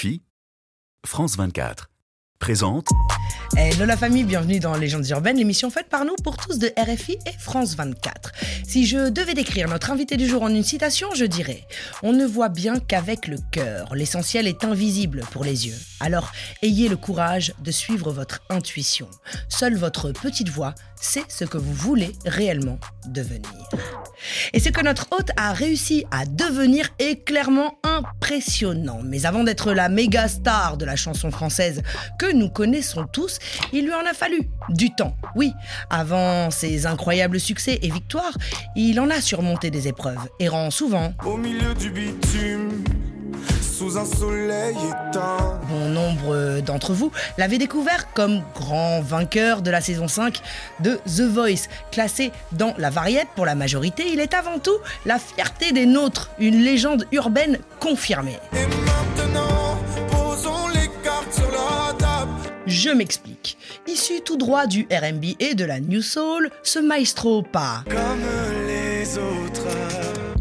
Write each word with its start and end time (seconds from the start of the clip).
RFI, 0.00 0.22
France 1.04 1.36
24. 1.36 1.90
Présente 2.38 2.88
Hello 3.54 3.84
la 3.84 3.98
famille, 3.98 4.24
bienvenue 4.24 4.58
dans 4.58 4.74
Légendes 4.74 5.06
urbaines, 5.10 5.36
l'émission 5.36 5.68
faite 5.68 5.90
par 5.90 6.06
nous 6.06 6.16
pour 6.24 6.38
tous 6.38 6.58
de 6.58 6.72
RFI 6.78 7.18
et 7.26 7.32
France 7.38 7.76
24. 7.76 8.32
Si 8.66 8.86
je 8.86 9.10
devais 9.10 9.34
décrire 9.34 9.68
notre 9.68 9.90
invité 9.90 10.16
du 10.16 10.26
jour 10.26 10.42
en 10.42 10.48
une 10.48 10.62
citation, 10.62 11.08
je 11.14 11.26
dirais 11.26 11.66
On 12.02 12.14
ne 12.14 12.24
voit 12.24 12.48
bien 12.48 12.80
qu'avec 12.80 13.28
le 13.28 13.36
cœur, 13.52 13.94
l'essentiel 13.94 14.46
est 14.46 14.64
invisible 14.64 15.20
pour 15.32 15.44
les 15.44 15.66
yeux. 15.66 15.78
Alors 16.00 16.32
ayez 16.62 16.88
le 16.88 16.96
courage 16.96 17.52
de 17.62 17.70
suivre 17.70 18.10
votre 18.10 18.40
intuition. 18.48 19.10
Seule 19.50 19.76
votre 19.76 20.12
petite 20.12 20.48
voix 20.48 20.74
sait 21.00 21.24
ce 21.28 21.44
que 21.44 21.58
vous 21.58 21.72
voulez 21.72 22.12
réellement 22.26 22.78
devenir. 23.06 23.50
Et 24.52 24.60
ce 24.60 24.68
que 24.68 24.82
notre 24.82 25.06
hôte 25.10 25.30
a 25.36 25.52
réussi 25.52 26.04
à 26.10 26.26
devenir 26.26 26.88
est 26.98 27.24
clairement 27.24 27.78
impressionnant. 27.82 29.00
Mais 29.04 29.26
avant 29.26 29.44
d'être 29.44 29.72
la 29.72 29.88
méga 29.88 30.28
star 30.28 30.76
de 30.76 30.84
la 30.84 30.96
chanson 30.96 31.30
française 31.30 31.82
que 32.18 32.32
nous 32.32 32.48
connaissons 32.48 33.06
tous, 33.12 33.38
il 33.72 33.84
lui 33.84 33.94
en 33.94 34.06
a 34.06 34.12
fallu 34.12 34.50
du 34.68 34.94
temps. 34.94 35.16
Oui, 35.34 35.52
avant 35.88 36.50
ses 36.50 36.86
incroyables 36.86 37.40
succès 37.40 37.78
et 37.82 37.90
victoires, 37.90 38.36
il 38.76 39.00
en 39.00 39.10
a 39.10 39.20
surmonté 39.20 39.70
des 39.70 39.88
épreuves, 39.88 40.28
errant 40.38 40.70
souvent 40.70 41.12
Au 41.24 41.36
milieu 41.36 41.74
du 41.74 41.90
bitume, 41.90 42.84
sous 43.80 43.96
un 43.96 44.04
soleil 44.04 44.76
éteint. 44.76 45.58
Bon 45.70 45.88
nombre 45.88 46.60
d'entre 46.60 46.92
vous 46.92 47.10
l'avaient 47.38 47.56
découvert 47.56 48.12
comme 48.12 48.42
grand 48.54 49.00
vainqueur 49.00 49.62
de 49.62 49.70
la 49.70 49.80
saison 49.80 50.06
5 50.06 50.38
de 50.80 51.00
The 51.06 51.22
Voice. 51.22 51.68
Classé 51.90 52.30
dans 52.52 52.74
la 52.76 52.90
variette 52.90 53.28
pour 53.34 53.46
la 53.46 53.54
majorité, 53.54 54.04
il 54.12 54.20
est 54.20 54.34
avant 54.34 54.58
tout 54.58 54.76
la 55.06 55.18
fierté 55.18 55.72
des 55.72 55.86
nôtres, 55.86 56.30
une 56.38 56.60
légende 56.62 57.06
urbaine 57.10 57.58
confirmée. 57.78 58.38
Et 58.52 58.66
maintenant, 58.66 59.78
posons 60.10 60.68
les 60.74 60.90
cartes 61.02 61.32
sur 61.32 61.50
la 61.50 61.94
table. 61.94 62.32
Je 62.66 62.90
m'explique. 62.90 63.56
Issu 63.88 64.20
tout 64.20 64.36
droit 64.36 64.66
du 64.66 64.86
RB 64.92 65.36
et 65.38 65.54
de 65.54 65.64
la 65.64 65.80
New 65.80 66.02
Soul, 66.02 66.50
ce 66.62 66.80
maestro 66.80 67.40
pas 67.40 67.82
Comme. 67.88 68.59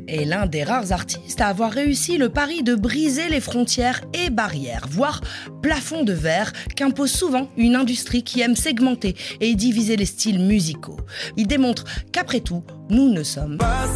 Est 0.10 0.26
l'un 0.26 0.46
des 0.46 0.64
rares 0.64 0.92
artistes 0.92 1.42
à 1.42 1.48
avoir 1.48 1.72
réussi 1.72 2.18
le 2.18 2.30
pari 2.30 2.64
de 2.64 2.76
briser 2.76 3.30
les 3.30 3.40
frontières 3.40 4.02
et 4.14 4.30
barrières, 4.30 4.88
voire 4.90 5.22
plafond 5.62 6.04
de 6.04 6.14
verre 6.14 6.52
qu'impose 6.76 7.12
souvent 7.12 7.50
une 7.58 7.76
industrie 7.76 8.24
qui 8.24 8.42
aime 8.42 8.56
segmenter 8.56 9.16
et 9.40 9.56
diviser 9.56 9.96
les 9.96 10.06
styles 10.06 10.40
musicaux. 10.40 10.98
Il 11.38 11.48
démontre 11.48 11.84
qu'après 12.12 12.40
tout, 12.40 12.64
nous 12.90 13.10
ne 13.10 13.24
sommes 13.24 13.58
Pas 13.58 13.88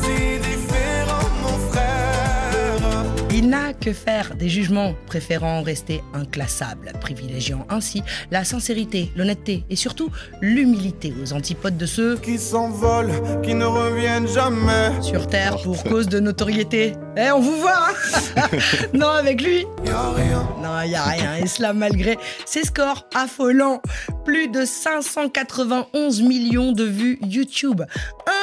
Il 3.44 3.50
n'a 3.50 3.74
que 3.74 3.92
faire 3.92 4.36
des 4.36 4.48
jugements, 4.48 4.94
préférant 5.06 5.64
rester 5.64 6.02
inclassable, 6.14 6.94
privilégiant 7.02 7.68
ainsi 7.70 8.02
la 8.32 8.46
sincérité, 8.46 9.12
l'honnêteté 9.18 9.66
et 9.70 9.76
surtout 9.76 10.10
l'humilité 10.40 11.14
aux 11.22 11.34
antipodes 11.34 11.76
de 11.76 11.86
ceux 11.86 12.16
Qui 12.16 12.38
s'envolent, 12.40 13.12
qui 13.44 13.54
ne 13.54 13.66
reviennent 13.66 14.30
jamais. 14.30 14.92
sur 15.02 15.28
Terre 15.28 15.58
pour 15.62 15.84
cause 15.84 16.08
de 16.08 16.22
notoriété. 16.22 16.94
Eh, 17.18 17.32
on 17.32 17.42
vous 17.42 17.58
voit 17.58 17.90
hein 18.38 18.48
Non, 18.94 19.10
avec 19.10 19.42
lui, 19.42 19.66
Y 19.86 19.90
a 19.90 20.12
rien. 20.14 20.48
non, 20.64 20.82
il 20.86 20.92
y 20.92 20.96
a 20.96 21.04
rien. 21.04 21.36
Et 21.36 21.48
cela 21.48 21.74
malgré 21.74 22.18
ses 22.46 22.64
scores 22.64 23.06
affolants. 23.14 23.82
Plus 24.26 24.48
de 24.48 24.66
591 24.66 26.22
millions 26.22 26.72
de 26.72 26.84
vues 26.84 27.20
YouTube. 27.22 27.84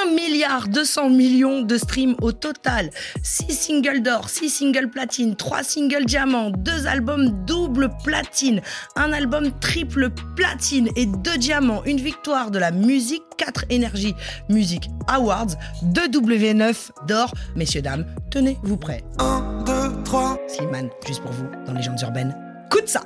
1 0.06 0.10
milliard 0.14 0.68
200 0.68 1.10
millions 1.10 1.62
de 1.62 1.76
streams 1.76 2.14
au 2.20 2.32
total. 2.32 2.90
6 3.22 3.52
singles 3.52 4.02
d'or, 4.02 4.28
6 4.28 4.50
singles 4.50 4.90
platine, 4.90 5.36
3 5.36 5.62
singles 5.62 6.04
diamants, 6.04 6.50
2 6.50 6.86
albums 6.86 7.30
double 7.46 7.90
platine, 8.04 8.60
un 8.96 9.12
album 9.12 9.50
triple 9.60 10.10
platine 10.36 10.88
et 10.96 11.06
2 11.06 11.38
diamants, 11.38 11.82
une 11.84 12.00
victoire 12.00 12.50
de 12.50 12.58
la 12.58 12.70
musique, 12.70 13.22
4 13.38 13.64
Energy 13.72 14.14
Music 14.48 14.90
Awards, 15.08 15.56
2 15.82 16.08
W9 16.08 16.90
d'or. 17.06 17.32
Messieurs, 17.56 17.82
dames, 17.82 18.04
tenez-vous 18.30 18.76
prêts. 18.76 19.02
Un, 19.18 19.64
deux, 19.64 20.02
trois. 20.04 20.38
Slimane, 20.48 20.90
juste 21.06 21.22
pour 21.22 21.32
vous, 21.32 21.46
dans 21.66 21.72
Légendes 21.72 22.00
urbaines. 22.02 22.36
Coup 22.70 22.80
de 22.80 22.86
ça 22.86 23.02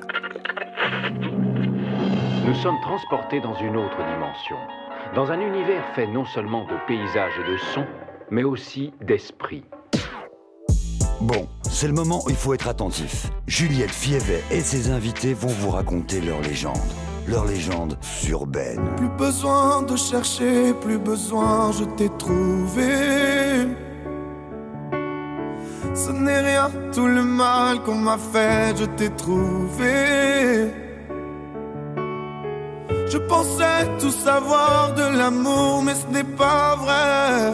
Nous 2.47 2.55
sommes 2.55 2.79
transportés 2.83 3.41
dans 3.41 3.55
une 3.55 3.75
autre 3.75 3.97
dimension, 3.97 4.57
dans 5.15 5.33
un 5.33 5.41
univers 5.41 5.83
fait 5.95 6.07
non 6.07 6.27
seulement 6.27 6.65
de 6.65 6.75
paysages 6.87 7.33
et 7.41 7.51
de 7.51 7.57
sons, 7.57 7.87
mais 8.31 8.45
aussi 8.45 8.93
d'esprit. 9.01 9.65
Bon, 11.23 11.49
c'est 11.63 11.87
le 11.87 11.95
moment 11.95 12.21
où 12.27 12.29
il 12.29 12.37
faut 12.37 12.53
être 12.53 12.69
attentif. 12.69 13.31
Juliette 13.47 13.91
Fievet 13.91 14.43
et 14.51 14.61
ses 14.61 14.91
invités 14.91 15.33
vont 15.33 15.49
vous 15.49 15.71
raconter 15.71 16.21
leur 16.21 16.43
légende. 16.43 16.77
Leur 17.27 17.47
légende 17.47 17.97
urbaine. 18.29 18.91
Plus 18.99 19.09
besoin 19.09 19.81
de 19.81 19.97
chercher, 19.97 20.75
plus 20.75 20.99
besoin, 20.99 21.73
je 21.73 21.85
t'ai 21.97 22.11
trouvé. 22.19 23.69
Ce 25.95 26.11
n'est 26.11 26.41
rien, 26.41 26.71
tout 26.93 27.07
le 27.07 27.23
mal 27.23 27.81
qu'on 27.81 27.95
m'a 27.95 28.19
fait, 28.19 28.77
je 28.77 28.85
t'ai 28.85 29.09
trouvé. 29.09 30.84
Je 33.15 33.21
pensais 33.21 33.87
tout 34.01 34.11
savoir 34.11 34.93
de 34.97 35.17
l'amour, 35.17 35.85
mais 35.85 35.95
ce 35.95 36.07
n'est 36.09 36.25
pas 36.37 36.75
vrai. 36.75 37.53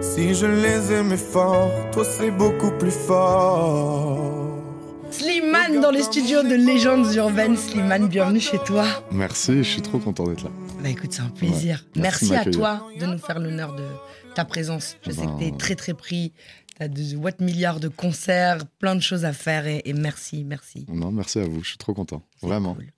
Si 0.00 0.34
je 0.34 0.46
les 0.46 0.92
aimais 0.92 1.18
fort, 1.18 1.70
toi 1.92 2.04
c'est 2.06 2.30
beaucoup 2.30 2.70
plus 2.78 2.90
fort. 2.90 4.18
Slimane 5.10 5.82
dans 5.82 5.90
les 5.90 6.04
studios 6.04 6.42
de 6.42 6.54
Légendes 6.54 7.12
urbaines. 7.16 7.58
Slimane, 7.58 8.08
bienvenue 8.08 8.40
chez 8.40 8.58
toi. 8.60 8.86
Merci, 9.12 9.58
je 9.58 9.70
suis 9.74 9.82
trop 9.82 9.98
content 9.98 10.24
d'être 10.28 10.44
là. 10.44 10.50
Bah 10.82 10.88
écoute, 10.88 11.12
c'est 11.12 11.20
un 11.20 11.28
plaisir. 11.28 11.84
Ouais, 11.96 12.00
merci 12.00 12.34
à 12.34 12.46
toi 12.46 12.88
de 12.98 13.04
nous 13.04 13.18
faire 13.18 13.40
l'honneur 13.40 13.74
de 13.74 13.84
ta 14.34 14.46
présence. 14.46 14.96
Je 15.02 15.10
sais 15.10 15.20
que 15.20 15.26
Ben- 15.26 15.38
tu 15.38 15.44
es 15.44 15.50
très 15.50 15.74
très 15.74 15.92
pris. 15.92 16.32
Tu 16.76 16.82
as 16.82 16.88
de 16.88 17.16
what 17.16 17.32
milliards 17.40 17.80
de 17.80 17.88
concerts, 17.88 18.66
plein 18.78 18.94
de 18.94 19.00
choses 19.00 19.24
à 19.24 19.32
faire 19.32 19.66
et, 19.66 19.82
et 19.84 19.92
merci, 19.92 20.44
merci. 20.44 20.84
Non, 20.88 21.10
merci 21.10 21.38
à 21.38 21.44
vous, 21.44 21.62
je 21.62 21.70
suis 21.70 21.78
trop 21.78 21.94
content. 21.94 22.22
Vraiment. 22.42 22.74
cool. 22.74 22.92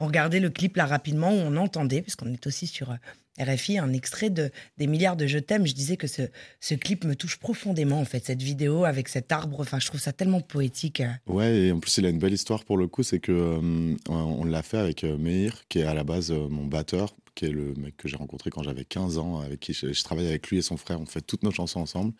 on 0.00 0.06
regardait 0.06 0.40
le 0.40 0.50
clip 0.50 0.76
là 0.76 0.86
rapidement 0.86 1.30
où 1.30 1.36
on 1.36 1.56
entendait, 1.56 2.02
puisqu'on 2.02 2.32
est 2.32 2.46
aussi 2.46 2.66
sur 2.66 2.90
euh, 2.90 2.96
RFI, 3.38 3.78
un 3.78 3.92
extrait 3.92 4.30
de 4.30 4.50
des 4.78 4.86
milliards 4.86 5.16
de 5.16 5.26
Je 5.26 5.38
t'aime. 5.38 5.66
Je 5.66 5.74
disais 5.74 5.96
que 5.96 6.06
ce, 6.06 6.22
ce 6.60 6.74
clip 6.74 7.04
me 7.04 7.14
touche 7.14 7.36
profondément 7.38 8.00
en 8.00 8.04
fait, 8.04 8.24
cette 8.24 8.42
vidéo 8.42 8.84
avec 8.84 9.08
cet 9.08 9.30
arbre. 9.30 9.60
Enfin, 9.60 9.78
je 9.78 9.86
trouve 9.86 10.00
ça 10.00 10.12
tellement 10.12 10.40
poétique. 10.40 11.00
euh. 11.00 11.08
Ouais, 11.26 11.56
et 11.56 11.72
en 11.72 11.78
plus, 11.78 11.98
il 11.98 12.06
a 12.06 12.08
une 12.08 12.18
belle 12.18 12.32
histoire 12.32 12.64
pour 12.64 12.78
le 12.78 12.88
coup, 12.88 13.02
c'est 13.02 13.20
que 13.20 13.32
euh, 13.32 13.96
on 14.08 14.44
l'a 14.44 14.62
fait 14.62 14.78
avec 14.78 15.04
euh, 15.04 15.16
Meir, 15.18 15.62
qui 15.68 15.80
est 15.80 15.84
à 15.84 15.94
la 15.94 16.04
base 16.04 16.32
euh, 16.32 16.48
mon 16.48 16.64
batteur, 16.64 17.14
qui 17.38 17.44
est 17.44 17.50
le 17.50 17.72
mec 17.74 17.96
que 17.96 18.08
j'ai 18.08 18.16
rencontré 18.16 18.50
quand 18.50 18.64
j'avais 18.64 18.84
15 18.84 19.18
ans, 19.18 19.38
avec 19.38 19.60
qui 19.60 19.72
je, 19.72 20.02
travaille 20.02 20.26
avec 20.26 20.48
lui 20.48 20.58
et 20.58 20.62
son 20.62 20.76
frère, 20.76 21.00
on 21.00 21.06
fait 21.06 21.20
toutes 21.20 21.44
nos 21.44 21.52
chansons 21.52 21.78
ensemble. 21.78 22.12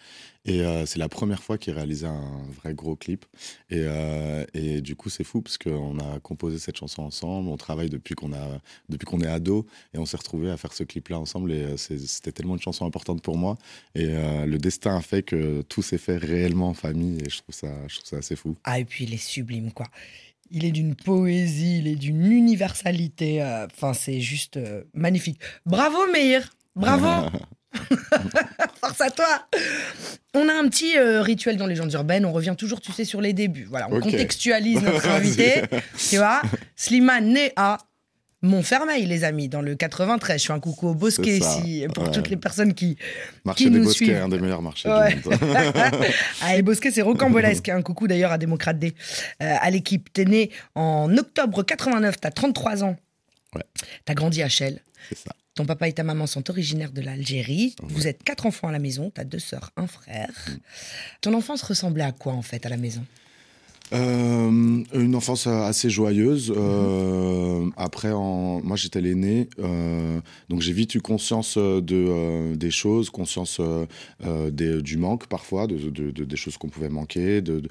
Et 0.44 0.60
euh, 0.60 0.86
c'est 0.86 1.00
la 1.00 1.08
première 1.08 1.42
fois 1.42 1.58
qu'il 1.58 1.74
réalisait 1.74 2.06
un 2.06 2.46
vrai 2.62 2.72
gros 2.72 2.94
clip. 2.94 3.26
Et, 3.68 3.80
euh, 3.80 4.46
et 4.54 4.80
du 4.80 4.94
coup, 4.94 5.10
c'est 5.10 5.24
fou 5.24 5.42
parce 5.42 5.58
qu'on 5.58 5.98
a 5.98 6.20
composé 6.20 6.60
cette 6.60 6.76
chanson 6.76 7.02
ensemble, 7.02 7.48
on 7.48 7.56
travaille 7.56 7.90
depuis 7.90 8.14
qu'on 8.14 8.32
a 8.32 8.60
depuis 8.88 9.06
qu'on 9.06 9.20
est 9.20 9.26
ado, 9.26 9.66
et 9.92 9.98
on 9.98 10.06
s'est 10.06 10.16
retrouvés 10.16 10.52
à 10.52 10.56
faire 10.56 10.72
ce 10.72 10.84
clip-là 10.84 11.18
ensemble. 11.18 11.50
Et 11.50 11.64
euh, 11.64 11.76
c'était 11.76 12.30
tellement 12.30 12.54
une 12.54 12.62
chanson 12.62 12.86
importante 12.86 13.20
pour 13.20 13.36
moi. 13.36 13.58
Et 13.96 14.06
le 14.06 14.56
destin 14.56 14.96
a 14.96 15.00
fait 15.00 15.24
que 15.24 15.62
tout 15.62 15.82
s'est 15.82 15.98
fait 15.98 16.16
réellement 16.16 16.68
en 16.68 16.74
famille, 16.74 17.18
et 17.26 17.28
je 17.28 17.38
trouve 17.38 17.56
ça, 17.56 17.74
je 17.88 17.96
trouve 17.96 18.08
ça 18.08 18.16
assez 18.18 18.36
fou. 18.36 18.56
Ah, 18.62 18.78
et 18.78 18.84
puis 18.84 19.02
il 19.02 19.12
est 19.12 19.16
sublime, 19.16 19.72
quoi. 19.72 19.86
Il 20.50 20.64
est 20.64 20.70
d'une 20.72 20.94
poésie, 20.94 21.78
il 21.78 21.88
est 21.88 21.96
d'une 21.96 22.30
universalité. 22.30 23.42
euh, 23.42 23.66
Enfin, 23.74 23.92
c'est 23.94 24.20
juste 24.20 24.56
euh, 24.56 24.82
magnifique. 24.94 25.38
Bravo, 25.66 25.98
Meir 26.12 26.50
Bravo 26.76 27.28
Force 28.80 29.00
à 29.00 29.10
toi 29.10 29.46
On 30.34 30.48
a 30.48 30.52
un 30.54 30.68
petit 30.68 30.96
euh, 30.96 31.20
rituel 31.22 31.56
dans 31.56 31.66
les 31.66 31.74
légendes 31.74 31.92
urbaines. 31.92 32.24
On 32.24 32.32
revient 32.32 32.54
toujours, 32.56 32.80
tu 32.80 32.92
sais, 32.92 33.04
sur 33.04 33.20
les 33.20 33.32
débuts. 33.32 33.66
Voilà, 33.68 33.88
on 33.90 34.00
contextualise 34.00 34.82
notre 34.82 35.06
invité. 35.10 35.62
tu 36.10 36.16
vois 36.16 36.40
Slimane, 36.76 37.32
né 37.32 37.52
à 37.56 37.78
Montfermeil, 38.42 39.04
les 39.06 39.24
amis, 39.24 39.48
dans 39.48 39.62
le 39.62 39.74
93. 39.74 40.40
Je 40.40 40.46
fais 40.46 40.52
un 40.52 40.60
coucou 40.60 40.88
au 40.88 40.94
Bosquet 40.94 41.38
ici, 41.38 41.86
pour 41.92 42.04
ouais. 42.04 42.10
toutes 42.12 42.30
les 42.30 42.36
personnes 42.36 42.72
qui, 42.72 42.96
Marché 43.44 43.64
Qui 43.64 43.70
des 43.70 43.78
nous 43.78 43.84
Bosquets, 43.86 44.04
suivent. 44.04 44.16
un 44.22 44.28
des 44.28 44.38
meilleurs 44.38 44.62
marchés 44.62 44.88
Ouais. 44.88 45.16
du 45.16 45.28
monde. 45.28 45.38
ah, 46.42 46.56
et 46.56 46.62
Bosquet, 46.62 46.92
c'est 46.92 47.02
rocambolesque. 47.02 47.68
Un 47.68 47.82
coucou 47.82 48.06
d'ailleurs 48.06 48.30
à 48.30 48.38
Démocrate 48.38 48.78
D, 48.78 48.94
euh, 49.42 49.56
à 49.60 49.70
l'équipe. 49.70 50.12
T'es 50.12 50.24
né 50.24 50.50
en 50.76 51.16
octobre 51.18 51.64
89, 51.64 52.20
t'as 52.20 52.30
33 52.30 52.84
ans. 52.84 52.96
Ouais. 53.56 53.62
T'as 54.04 54.14
grandi 54.14 54.40
à 54.42 54.48
Chelles. 54.48 54.82
C'est 55.08 55.18
ça. 55.18 55.32
Ton 55.56 55.64
papa 55.66 55.88
et 55.88 55.92
ta 55.92 56.04
maman 56.04 56.28
sont 56.28 56.48
originaires 56.50 56.92
de 56.92 57.00
l'Algérie. 57.00 57.74
Ouais. 57.82 57.88
Vous 57.90 58.06
êtes 58.06 58.22
quatre 58.22 58.46
enfants 58.46 58.68
à 58.68 58.72
la 58.72 58.78
maison. 58.78 59.10
T'as 59.12 59.24
deux 59.24 59.40
sœurs, 59.40 59.72
un 59.76 59.88
frère. 59.88 60.30
Mm. 60.48 60.52
Ton 61.22 61.34
enfance 61.34 61.62
ressemblait 61.62 62.04
à 62.04 62.12
quoi 62.12 62.34
en 62.34 62.42
fait 62.42 62.64
à 62.64 62.68
la 62.68 62.76
maison? 62.76 63.04
Euh, 63.92 64.82
une 64.94 65.14
enfance 65.14 65.46
assez 65.46 65.88
joyeuse. 65.88 66.52
Euh, 66.54 67.68
après, 67.76 68.12
en, 68.12 68.60
moi, 68.62 68.76
j'étais 68.76 69.00
l'aîné, 69.00 69.48
euh, 69.60 70.20
donc 70.48 70.60
j'ai 70.60 70.72
vite 70.72 70.94
eu 70.94 71.00
conscience 71.00 71.56
de 71.56 72.54
des 72.54 72.70
choses, 72.70 73.08
conscience 73.10 73.60
des- 74.50 74.82
du 74.82 74.96
manque 74.98 75.26
parfois, 75.26 75.66
de, 75.66 75.76
de- 75.76 76.10
de- 76.10 76.24
des 76.24 76.36
choses 76.36 76.56
qu'on 76.58 76.68
pouvait 76.68 76.88
manquer, 76.88 77.40
de, 77.40 77.62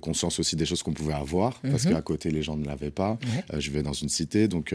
conscience 0.00 0.38
aussi 0.38 0.54
des 0.56 0.64
choses 0.66 0.82
qu'on 0.82 0.92
pouvait 0.92 1.14
avoir, 1.14 1.60
parce 1.62 1.84
Mhm. 1.84 1.92
qu'à 1.92 2.02
côté 2.02 2.30
les 2.30 2.42
gens 2.42 2.56
ne 2.56 2.64
l'avaient 2.64 2.90
pas. 2.90 3.18
Je 3.52 3.70
vivais 3.70 3.82
dans 3.82 3.92
une 3.92 4.08
cité, 4.08 4.46
donc 4.48 4.74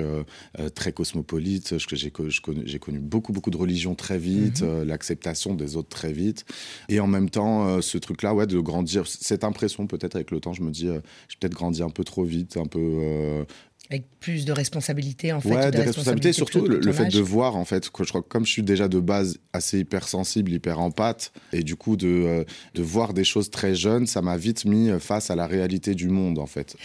très 0.76 0.92
cosmopolite. 0.92 1.76
J'ai 1.78 2.80
connu 2.80 3.00
beaucoup 3.00 3.32
beaucoup 3.34 3.52
de 3.52 3.58
religions 3.58 3.96
très 3.96 4.18
vite, 4.18 4.62
Mhm. 4.62 4.84
l'acceptation 4.84 5.54
des 5.56 5.76
autres 5.78 5.90
très 5.90 6.12
vite, 6.12 6.46
et 6.90 7.00
en 7.00 7.08
même 7.08 7.30
temps 7.30 7.82
ce 7.82 7.98
truc-là, 7.98 8.34
ouais, 8.34 8.48
de 8.48 8.60
grandir. 8.60 9.08
Cette 9.08 9.44
impression 9.44 9.88
peut-être 9.88 10.16
avec 10.16 10.32
le 10.34 10.40
temps, 10.40 10.54
je 10.54 10.62
me 10.62 10.72
dis, 10.72 10.88
euh, 10.88 11.00
j'ai 11.30 11.38
peut-être 11.40 11.54
grandi 11.54 11.82
un 11.82 11.90
peu 11.90 12.04
trop 12.04 12.24
vite, 12.24 12.58
un 12.58 12.66
peu. 12.66 12.80
euh, 12.80 13.44
Avec 13.90 14.06
plus 14.20 14.46
de 14.46 14.52
responsabilités, 14.52 15.32
en 15.32 15.40
fait. 15.40 15.50
ouais, 15.50 15.66
de 15.68 15.72
des 15.72 15.82
responsabilités, 15.84 16.30
responsabilités 16.30 16.34
surtout 16.34 16.68
le, 16.68 16.92
fait 16.94 17.08
de 17.08 17.20
voir 17.22 17.56
en 17.56 17.66
fait 17.66 17.90
que 17.90 18.04
je 18.04 18.10
crois 18.10 18.22
que 18.22 18.28
comme 18.28 18.46
je 18.46 18.52
suis 18.52 18.64
déjà 18.64 18.88
de 18.88 19.00
base 19.00 19.40
assez 19.54 19.80
hypersensible, 19.80 20.52
hyper 20.52 20.80
empathe, 20.80 21.32
et 21.52 21.64
du 21.64 21.76
coup 21.76 21.96
de, 21.96 22.08
euh, 22.08 22.44
de 22.74 22.82
voir 22.84 23.14
des 23.14 23.24
choses 23.24 23.50
très 23.50 23.76
jeunes, 23.76 24.08
ça 24.08 24.22
m'a 24.22 24.38
vite 24.38 24.66
mis 24.66 24.90
face 25.00 25.30
à 25.32 25.36
la 25.36 25.48
réalité 25.48 25.96
du 25.96 26.08
monde 26.10 26.40
en 26.40 26.48
fait. 26.48 26.76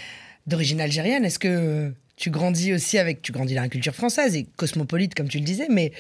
D'origine 0.46 0.80
algérienne, 0.80 1.24
est-ce 1.24 1.38
que 1.38 1.92
tu 2.19 2.31
grandis 2.31 2.73
aussi 2.75 2.99
avec. 2.99 3.23
Tu 3.23 3.32
grandis 3.32 3.55
dans 3.55 3.62
la 3.62 3.69
culture 3.69 3.94
française 3.94 4.35
et 4.37 4.47
cosmopolite, 4.56 5.15
comme 5.15 5.29
tu 5.29 5.38
le 5.38 5.44
disais, 5.44 5.69
mais 5.70 5.93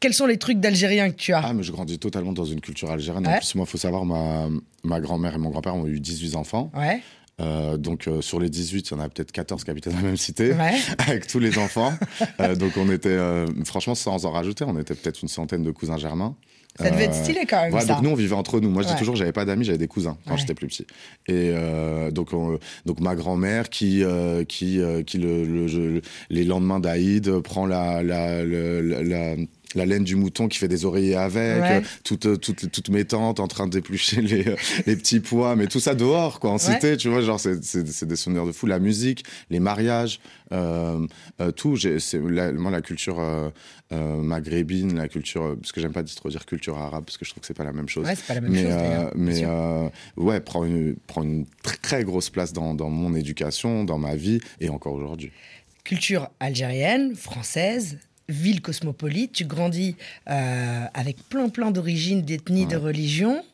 quels 0.00 0.14
sont 0.14 0.26
les 0.26 0.38
trucs 0.38 0.58
d'algérien 0.58 1.10
que 1.10 1.16
tu 1.16 1.32
as? 1.32 1.40
Ah, 1.44 1.52
mais 1.52 1.62
je 1.62 1.70
grandis 1.70 1.98
totalement 1.98 2.32
dans 2.32 2.44
une 2.44 2.60
culture 2.60 2.90
algérienne. 2.90 3.26
Ouais. 3.26 3.34
En 3.34 3.38
plus, 3.38 3.54
moi, 3.54 3.66
il 3.68 3.70
faut 3.70 3.78
savoir, 3.78 4.04
ma, 4.04 4.48
ma 4.82 5.00
grand-mère 5.00 5.34
et 5.34 5.38
mon 5.38 5.50
grand-père 5.50 5.76
ont 5.76 5.86
eu 5.86 6.00
18 6.00 6.34
enfants. 6.36 6.72
Ouais, 6.74 7.00
Euh, 7.40 7.76
donc, 7.76 8.08
euh, 8.08 8.20
sur 8.20 8.38
les 8.40 8.50
18, 8.50 8.88
il 8.88 8.90
y 8.92 8.94
en 8.94 9.00
a 9.00 9.08
peut-être 9.08 9.32
14 9.32 9.64
qui 9.64 9.70
habitaient 9.70 9.90
dans 9.90 9.96
la 9.96 10.02
même 10.02 10.16
cité, 10.16 10.52
ouais. 10.52 10.74
avec 11.06 11.26
tous 11.26 11.38
les 11.38 11.58
enfants. 11.58 11.92
Euh, 12.40 12.54
donc, 12.56 12.76
on 12.76 12.90
était, 12.90 13.18
franchement, 13.64 13.94
sans 13.94 14.26
en 14.26 14.30
rajouter, 14.30 14.64
on 14.66 14.78
était 14.78 14.94
peut-être 14.94 15.22
une 15.22 15.28
centaine 15.28 15.62
de 15.62 15.70
cousins 15.70 15.98
germains. 15.98 16.36
Ça 16.80 16.90
devait 16.90 17.04
être 17.04 17.14
stylé 17.14 17.40
quand 17.48 17.60
même, 17.62 17.74
Ouais, 17.74 17.80
ça. 17.82 17.94
donc 17.94 18.02
nous 18.02 18.10
on 18.10 18.14
vivait 18.14 18.34
entre 18.34 18.58
nous. 18.60 18.70
Moi 18.70 18.82
je 18.82 18.86
dis 18.88 18.92
Ouais. 18.94 18.98
toujours 18.98 19.14
j'avais 19.14 19.32
pas 19.32 19.44
d'amis, 19.44 19.64
j'avais 19.64 19.76
des 19.78 19.88
cousins 19.88 20.16
quand 20.26 20.32
Ouais. 20.32 20.38
j'étais 20.38 20.54
plus 20.54 20.66
petit. 20.68 20.86
Et 21.28 21.52
euh, 21.54 22.10
donc 22.10 22.32
on- 22.32 22.58
donc 22.86 23.00
ma 23.00 23.14
grand-mère 23.14 23.68
qui 23.68 24.02
euh, 24.02 24.44
qui 24.44 24.80
euh, 24.80 25.02
qui 25.02 25.18
le, 25.18 25.44
le- 25.44 25.68
je- 25.68 26.00
les 26.30 26.44
lendemains 26.44 26.80
d'Aïd 26.80 27.40
prend 27.40 27.66
la 27.66 28.02
la, 28.02 28.42
le- 28.42 28.80
la, 28.80 29.02
la- 29.02 29.36
la 29.74 29.86
laine 29.86 30.04
du 30.04 30.16
mouton 30.16 30.48
qui 30.48 30.58
fait 30.58 30.68
des 30.68 30.84
oreillers 30.84 31.16
avec, 31.16 31.62
Ouais. 31.62 31.76
euh, 31.76 31.80
toutes, 32.04 32.26
euh, 32.26 32.36
toutes, 32.36 32.70
toutes 32.70 32.88
mes 32.90 33.04
tantes 33.04 33.40
en 33.40 33.48
train 33.48 33.66
déplucher 33.72 34.20
les, 34.22 34.48
euh, 34.48 34.56
les 34.86 34.96
petits 34.96 35.20
pois, 35.20 35.56
mais 35.56 35.66
tout 35.66 35.80
ça 35.80 35.94
dehors, 35.94 36.40
quoi, 36.40 36.50
en 36.50 36.54
Ouais. 36.54 36.58
cité, 36.58 36.96
tu 36.96 37.08
vois, 37.08 37.20
genre, 37.22 37.40
c'est- 37.40 38.06
des 38.06 38.16
souvenirs 38.16 38.46
de 38.46 38.52
fou. 38.52 38.66
La 38.66 38.78
musique, 38.78 39.24
les 39.50 39.60
mariages, 39.60 40.20
euh, 40.52 41.06
euh, 41.40 41.50
tout. 41.50 41.76
la- 42.28 42.52
moi, 42.52 42.70
la 42.70 42.82
culture 42.82 43.18
euh, 43.20 43.50
maghrébine, 44.22 44.96
la 44.96 45.08
culture, 45.08 45.54
parce 45.60 45.70
que 45.72 45.80
j'aime 45.80 45.92
pas 45.92 46.02
trop 46.02 46.28
dire 46.30 46.46
culture 46.46 46.78
arabe, 46.78 47.04
parce 47.04 47.18
que 47.18 47.24
je 47.26 47.30
trouve 47.30 47.42
que 47.42 47.46
c'est 47.46 47.52
pas 47.56 47.64
la 47.64 47.72
même 47.72 47.88
chose. 47.88 48.06
Ouais, 48.06 48.14
pas 48.26 48.34
la 48.34 48.40
même 48.40 48.50
mais 48.52 48.62
chose. 48.62 49.10
mais 49.14 49.46
ouais, 50.16 50.40
prend 50.40 50.64
une, 50.64 50.96
prend 51.06 51.22
une 51.22 51.44
très, 51.62 51.76
très 51.76 52.04
grosse 52.04 52.30
place 52.30 52.52
dans, 52.54 52.74
dans 52.74 52.88
mon 52.88 53.14
éducation, 53.14 53.84
dans 53.84 53.98
ma 53.98 54.16
vie 54.16 54.40
et 54.60 54.68
encore 54.70 54.94
aujourd'hui. 54.94 55.30
culture 55.84 56.30
algérienne, 56.40 57.14
française, 57.14 57.98
ville 58.28 58.60
cosmopolite, 58.62 59.32
tu 59.32 59.44
grandis 59.44 59.96
euh, 60.30 60.84
avec 60.94 61.16
plein 61.28 61.48
plein 61.48 61.70
d'origines, 61.70 62.22
d'ethnies, 62.22 62.66
de 62.66 62.76
religions. 62.76 63.44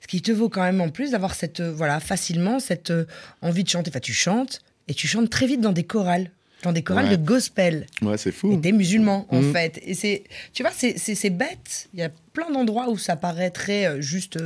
Ce 0.00 0.06
qui 0.06 0.22
te 0.22 0.30
vaut 0.32 0.48
quand 0.48 0.62
même 0.62 0.80
en 0.80 0.88
plus 0.90 1.10
d'avoir 1.12 1.34
cette 1.34 1.60
euh, 1.60 1.72
voilà 1.72 2.00
facilement 2.00 2.60
cette 2.60 2.90
euh, 2.90 3.06
envie 3.42 3.64
de 3.64 3.68
chanter. 3.68 3.90
Enfin, 3.90 4.00
tu 4.00 4.12
chantes 4.12 4.60
et 4.88 4.94
tu 4.94 5.06
chantes 5.06 5.30
très 5.30 5.46
vite 5.46 5.60
dans 5.60 5.72
des 5.72 5.84
chorales, 5.84 6.30
dans 6.62 6.72
des 6.72 6.82
chorales 6.82 7.06
Ouais. 7.08 7.16
de 7.16 7.24
gospel. 7.24 7.86
Ouais, 8.02 8.16
c'est 8.18 8.28
Et 8.30 8.32
fou. 8.32 8.56
des 8.56 8.72
musulmans 8.72 9.26
en 9.30 9.40
Mhm. 9.42 9.52
fait. 9.52 9.80
Et 9.84 9.94
c'est, 9.94 10.24
tu 10.52 10.62
vois, 10.62 10.72
c'est, 10.72 11.30
bête. 11.30 11.88
Il 11.94 12.00
y 12.00 12.02
a 12.02 12.10
plein 12.32 12.50
d'endroits 12.50 12.88
où 12.90 12.98
ça 12.98 13.16
paraîtrait 13.16 14.00
juste 14.00 14.38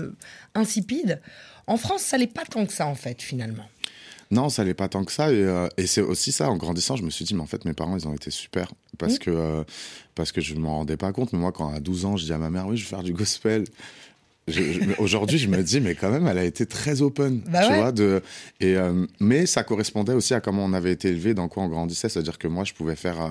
insipide. 0.54 1.20
En 1.66 1.76
France, 1.76 2.02
ça 2.02 2.16
l'est 2.18 2.26
pas 2.26 2.44
tant 2.44 2.66
que 2.66 2.72
ça 2.72 2.86
en 2.86 2.94
fait 2.94 3.20
finalement. 3.22 3.68
Non, 4.30 4.48
ça 4.48 4.62
l'est 4.64 4.74
pas 4.74 4.88
tant 4.88 5.04
que 5.04 5.12
ça. 5.12 5.32
Et, 5.32 5.36
euh, 5.42 5.66
et 5.76 5.86
c'est 5.86 6.02
aussi 6.02 6.30
ça, 6.32 6.48
en 6.50 6.56
grandissant, 6.56 6.94
je 6.96 7.02
me 7.02 7.10
suis 7.10 7.24
dit, 7.24 7.34
mais 7.34 7.40
en 7.42 7.46
fait, 7.46 7.64
mes 7.64 7.72
parents, 7.72 7.96
ils 7.96 8.06
ont 8.06 8.14
été 8.14 8.30
super. 8.30 8.72
Parce, 8.98 9.14
Mm. 9.14 9.18
que, 9.18 9.30
euh, 9.30 9.64
parce 10.14 10.30
que 10.32 10.40
je 10.40 10.54
ne 10.54 10.60
m'en 10.60 10.76
rendais 10.78 10.96
pas 10.96 11.12
compte. 11.12 11.32
Mais 11.32 11.38
moi, 11.38 11.50
quand 11.52 11.72
à 11.72 11.80
12 11.80 12.04
ans, 12.04 12.16
je 12.16 12.24
dis 12.26 12.32
à 12.32 12.38
ma 12.38 12.50
mère, 12.50 12.66
oui, 12.68 12.76
je 12.76 12.84
vais 12.84 12.88
faire 12.90 13.02
du 13.02 13.12
gospel. 13.12 13.64
Aujourd'hui, 14.98 15.38
je 15.38 15.46
me 15.48 15.62
dis, 15.62 15.80
mais 15.80 15.94
quand 15.94 16.10
même, 16.10 16.26
elle 16.26 16.38
a 16.38 16.44
été 16.44 16.66
très 16.66 17.02
open. 17.02 17.40
Bah 17.46 17.60
tu 17.64 17.70
ouais. 17.72 17.78
vois, 17.78 17.92
de, 17.92 18.20
et, 18.58 18.74
euh, 18.76 19.06
mais 19.20 19.46
ça 19.46 19.62
correspondait 19.62 20.12
aussi 20.14 20.34
à 20.34 20.40
comment 20.40 20.64
on 20.64 20.72
avait 20.72 20.90
été 20.90 21.08
élevé, 21.08 21.34
dans 21.34 21.46
quoi 21.48 21.62
on 21.62 21.68
grandissait. 21.68 22.08
C'est-à-dire 22.08 22.36
que 22.36 22.48
moi, 22.48 22.64
je 22.64 22.72
pouvais 22.72 22.96
faire 22.96 23.20
euh, 23.20 23.28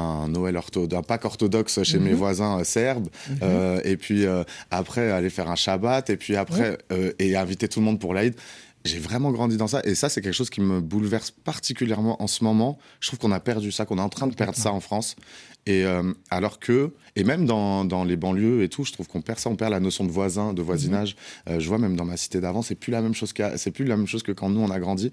un 0.00 0.26
Noël 0.28 0.56
orthodoxe, 0.56 0.98
un 0.98 1.02
Pâques 1.04 1.24
orthodoxe 1.24 1.82
chez 1.84 1.98
mes 2.00 2.10
Mhm. 2.10 2.16
voisins 2.16 2.58
euh, 2.60 2.64
serbes. 2.64 3.08
euh, 3.42 3.80
et 3.84 3.96
puis 3.96 4.24
après, 4.72 5.10
aller 5.12 5.30
faire 5.30 5.48
un 5.50 5.56
Shabbat. 5.56 6.10
Et 6.10 6.16
puis 6.16 6.34
après, 6.36 6.78
et 7.20 7.36
inviter 7.36 7.68
tout 7.68 7.78
le 7.80 7.84
monde 7.86 8.00
pour 8.00 8.12
l'Aïd. 8.14 8.34
J'ai 8.86 8.98
vraiment 8.98 9.30
grandi 9.32 9.56
dans 9.56 9.66
ça. 9.66 9.80
Et 9.84 9.94
ça, 9.94 10.08
c'est 10.08 10.20
quelque 10.22 10.34
chose 10.34 10.50
qui 10.50 10.60
me 10.60 10.80
bouleverse 10.80 11.30
particulièrement 11.30 12.22
en 12.22 12.26
ce 12.26 12.44
moment. 12.44 12.78
Je 13.00 13.08
trouve 13.08 13.18
qu'on 13.18 13.32
a 13.32 13.40
perdu 13.40 13.72
ça, 13.72 13.84
qu'on 13.84 13.98
est 13.98 14.02
en 14.02 14.08
train 14.08 14.26
de 14.26 14.34
perdre 14.34 14.56
ça 14.56 14.72
en 14.72 14.80
France. 14.80 15.16
Et 15.66 15.84
euh, 15.84 16.12
alors 16.30 16.60
que, 16.60 16.92
et 17.16 17.24
même 17.24 17.44
dans, 17.44 17.84
dans 17.84 18.04
les 18.04 18.16
banlieues 18.16 18.62
et 18.62 18.68
tout, 18.68 18.84
je 18.84 18.92
trouve 18.92 19.08
qu'on 19.08 19.20
perd 19.20 19.40
ça, 19.40 19.50
on 19.50 19.56
perd 19.56 19.72
la 19.72 19.80
notion 19.80 20.04
de 20.04 20.10
voisin, 20.12 20.52
de 20.54 20.62
voisinage. 20.62 21.16
Euh, 21.48 21.58
je 21.58 21.68
vois 21.68 21.78
même 21.78 21.96
dans 21.96 22.04
ma 22.04 22.16
cité 22.16 22.40
d'avant, 22.40 22.62
c'est 22.62 22.76
plus 22.76 22.92
la 22.92 23.02
même 23.02 23.14
chose 23.14 23.32
qu'à- 23.32 23.58
c'est 23.58 23.72
plus 23.72 23.84
la 23.84 23.96
même 23.96 24.06
chose 24.06 24.22
que 24.22 24.30
quand 24.30 24.48
nous 24.48 24.60
on 24.60 24.70
a 24.70 24.78
grandi. 24.78 25.10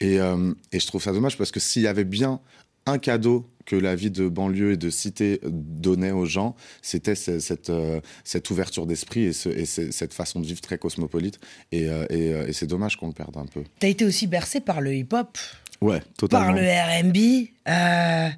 Et, 0.00 0.18
euh, 0.18 0.54
et 0.72 0.80
je 0.80 0.86
trouve 0.86 1.02
ça 1.02 1.12
dommage 1.12 1.36
parce 1.36 1.50
que 1.50 1.60
s'il 1.60 1.82
y 1.82 1.86
avait 1.86 2.04
bien 2.04 2.40
un 2.86 2.96
cadeau 2.98 3.46
que 3.70 3.76
la 3.76 3.94
vie 3.94 4.10
de 4.10 4.28
banlieue 4.28 4.72
et 4.72 4.76
de 4.76 4.90
cité 4.90 5.40
donnait 5.44 6.10
aux 6.10 6.26
gens, 6.26 6.56
c'était 6.82 7.14
ce- 7.14 7.38
cette, 7.38 7.70
euh, 7.70 8.00
cette 8.24 8.50
ouverture 8.50 8.84
d'esprit 8.84 9.22
et, 9.26 9.32
ce- 9.32 9.48
et 9.48 9.64
ce- 9.64 9.92
cette 9.92 10.12
façon 10.12 10.40
de 10.40 10.46
vivre 10.46 10.60
très 10.60 10.76
cosmopolite. 10.76 11.38
Et, 11.70 11.88
euh, 11.88 12.04
et, 12.10 12.34
euh, 12.34 12.48
et 12.48 12.52
c'est 12.52 12.66
dommage 12.66 12.96
qu'on 12.96 13.06
le 13.06 13.12
perde 13.12 13.36
un 13.36 13.46
peu. 13.46 13.62
T'as 13.78 13.86
été 13.88 14.04
aussi 14.04 14.26
bercé 14.26 14.58
par 14.60 14.80
le 14.80 14.92
hip-hop, 14.94 15.38
Ouais, 15.80 16.00
par 16.00 16.08
totalement. 16.16 16.52
le 16.54 16.62
R&B. 16.62 17.48
Euh, 17.68 18.28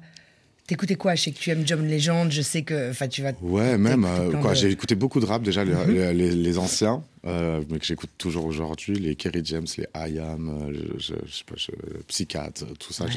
T'écoutais 0.67 0.95
quoi 0.95 1.15
Je 1.15 1.23
sais 1.23 1.31
que 1.31 1.39
tu 1.39 1.49
aimes 1.49 1.63
John 1.65 1.85
Legend, 1.85 2.31
je 2.31 2.41
sais 2.41 2.61
que... 2.61 2.91
Enfin, 2.91 3.07
tu 3.09 3.21
vas... 3.21 3.31
Ouais, 3.41 3.77
même. 3.77 4.05
euh, 4.05 4.31
quoi, 4.39 4.51
de- 4.51 4.55
J'ai 4.57 4.69
écouté 4.69 4.95
beaucoup 4.95 5.19
de 5.19 5.25
rap 5.25 5.41
déjà, 5.43 5.65
Mhm. 5.65 5.91
les, 5.91 6.13
les- 6.13 6.31
les 6.31 6.57
anciens, 6.57 7.03
euh, 7.25 7.61
mais 7.69 7.79
que 7.79 7.85
j'écoute 7.85 8.09
toujours 8.17 8.45
aujourd'hui, 8.45 8.95
les 8.95 9.15
Kerry 9.15 9.41
James, 9.45 9.65
les 9.77 9.85
I 9.95 10.19
Am, 10.19 10.49
euh, 10.49 10.73
je, 10.97 11.13
je, 11.13 11.13
je 11.25 11.43
je- 11.55 11.97
Psychiatre, 12.07 12.65
tout 12.79 12.93
ça. 12.93 13.05
Ouais. 13.05 13.11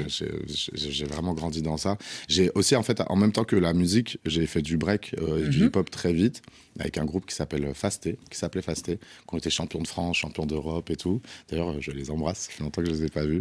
j'ai- 0.74 1.04
vraiment 1.04 1.34
grandi 1.34 1.62
dans 1.62 1.76
ça. 1.76 1.96
J'ai 2.28 2.50
aussi, 2.54 2.76
en 2.76 2.82
fait, 2.82 3.02
en 3.08 3.16
même 3.16 3.32
temps 3.32 3.44
que 3.44 3.56
la 3.56 3.72
musique, 3.72 4.18
j'ai 4.24 4.46
fait 4.46 4.62
du 4.62 4.76
break 4.76 5.14
euh, 5.20 5.44
et 5.44 5.48
du 5.48 5.60
Mhm. 5.60 5.66
hip-hop 5.66 5.90
très 5.90 6.12
vite 6.12 6.42
avec 6.78 6.98
un 6.98 7.06
groupe 7.06 7.24
qui 7.24 7.34
s'appelle 7.34 7.70
Fasté, 7.74 8.18
qui 8.30 8.36
s'appelait 8.38 8.60
Fasté, 8.60 8.98
qui 8.98 9.34
ont 9.34 9.38
été 9.38 9.48
champions 9.48 9.80
de 9.80 9.86
France, 9.88 10.18
champions 10.18 10.44
d'Europe 10.44 10.90
et 10.90 10.96
tout. 10.96 11.22
D'ailleurs, 11.50 11.70
euh, 11.70 11.78
je 11.80 11.90
les 11.90 12.10
embrasse. 12.10 12.40
Ça 12.40 12.52
fait 12.52 12.62
longtemps 12.62 12.82
que 12.82 12.88
je 12.88 12.92
les 12.94 13.04
ai 13.04 13.08
pas 13.08 13.24
vus. 13.24 13.40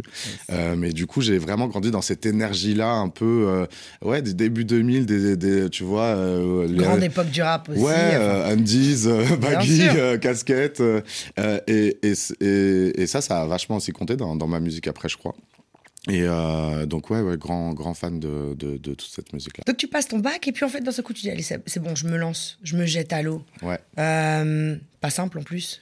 Euh, 0.50 0.74
mais 0.74 0.92
du 0.92 1.06
coup, 1.06 1.20
j'ai 1.20 1.36
vraiment 1.36 1.68
grandi 1.68 1.90
dans 1.90 2.00
cette 2.00 2.24
énergie-là, 2.24 2.90
un 2.92 3.10
peu, 3.10 3.44
euh, 3.48 3.66
ouais, 4.02 4.22
des 4.22 4.32
débuts 4.32 4.64
2000, 4.64 5.04
des, 5.04 5.36
des- 5.36 5.68
tu 5.68 5.84
vois, 5.84 6.04
euh, 6.16 6.66
les- 6.66 6.76
Grande 6.78 7.02
époque 7.02 7.30
du 7.30 7.42
rap 7.42 7.68
aussi. 7.68 7.78
Ouais, 7.80 7.92
euh, 7.94 8.52
undies, 8.54 9.02
euh, 9.06 9.36
baggy, 9.36 9.82
euh, 9.82 10.16
casquette. 10.16 10.55
Euh, 10.80 11.00
euh, 11.38 11.60
et, 11.66 11.98
et, 12.02 12.12
et, 12.40 13.02
et 13.02 13.06
ça, 13.06 13.20
ça 13.20 13.42
a 13.42 13.46
vachement 13.46 13.76
aussi 13.76 13.92
compté 13.92 14.16
dans, 14.16 14.36
dans 14.36 14.46
ma 14.46 14.60
musique 14.60 14.88
après, 14.88 15.08
je 15.08 15.16
crois. 15.16 15.34
Et 16.08 16.22
euh, 16.22 16.86
donc, 16.86 17.10
ouais, 17.10 17.20
ouais, 17.20 17.36
grand, 17.36 17.72
grand 17.72 17.94
fan 17.94 18.20
de, 18.20 18.54
de, 18.54 18.76
de 18.76 18.94
toute 18.94 19.10
cette 19.10 19.32
musique-là. 19.32 19.64
Donc 19.66 19.76
tu 19.76 19.88
passes 19.88 20.06
ton 20.06 20.20
bac 20.20 20.46
et 20.46 20.52
puis 20.52 20.64
en 20.64 20.68
fait, 20.68 20.80
dans 20.80 20.92
ce 20.92 21.02
coup, 21.02 21.12
tu 21.12 21.22
dis, 21.22 21.30
allez, 21.30 21.42
c'est 21.42 21.60
c'est 21.66 21.80
bon, 21.80 21.96
je 21.96 22.06
me 22.06 22.16
lance, 22.16 22.58
je 22.62 22.76
me 22.76 22.86
jette 22.86 23.12
à 23.12 23.22
l'eau. 23.22 23.42
Ouais. 23.62 23.80
Euh, 23.98 24.76
pas 25.00 25.10
simple 25.10 25.38
en 25.40 25.42
plus. 25.42 25.80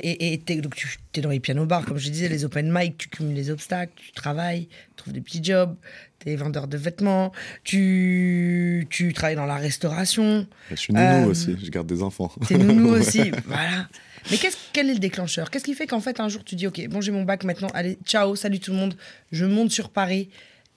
Et, 0.00 0.36
donc 0.60 0.74
tu 0.74 0.98
es 1.14 1.20
dans 1.20 1.30
les 1.30 1.40
piano 1.40 1.64
bars, 1.66 1.84
comme 1.84 1.98
je 1.98 2.08
disais, 2.10 2.28
les 2.28 2.44
open 2.44 2.70
mic, 2.72 2.98
tu 2.98 3.08
cumules 3.08 3.34
les 3.34 3.50
obstacles, 3.50 3.92
tu 3.96 4.12
travailles, 4.12 4.66
tu 4.66 4.94
trouves 4.96 5.12
des 5.12 5.20
petits 5.20 5.42
jobs, 5.42 5.74
tu 6.20 6.30
es 6.30 6.36
vendeur 6.36 6.66
de 6.68 6.76
vêtements, 6.76 7.32
tu, 7.62 8.86
tu 8.90 9.12
travailles 9.12 9.36
dans 9.36 9.46
la 9.46 9.56
restauration, 9.56 10.46
Je 10.70 10.76
suis 10.76 10.92
nounou 10.92 11.06
Euh, 11.06 11.26
aussi, 11.26 11.56
je 11.62 11.70
garde 11.70 11.86
des 11.86 12.02
enfants. 12.02 12.32
t'es 12.46 12.58
nounou 12.58 12.88
aussi, 12.94 13.30
voilà. 13.46 13.88
Mais 14.30 14.36
qu'est-ce, 14.38 14.56
quel 14.72 14.88
est 14.90 14.94
le 14.94 14.98
déclencheur? 15.00 15.50
Qu'est-ce 15.50 15.64
qui 15.64 15.74
fait 15.74 15.86
qu'en 15.86 16.00
fait 16.00 16.18
un 16.20 16.28
jour 16.28 16.44
tu 16.44 16.54
dis, 16.56 16.66
ok, 16.66 16.88
bon 16.88 17.00
j'ai 17.00 17.12
mon 17.12 17.22
bac 17.24 17.44
maintenant, 17.44 17.68
allez, 17.74 17.98
ciao, 18.04 18.36
salut 18.36 18.60
tout 18.60 18.72
le 18.72 18.78
monde, 18.78 18.94
je 19.32 19.44
monte 19.44 19.70
sur 19.70 19.90
Paris 19.90 20.28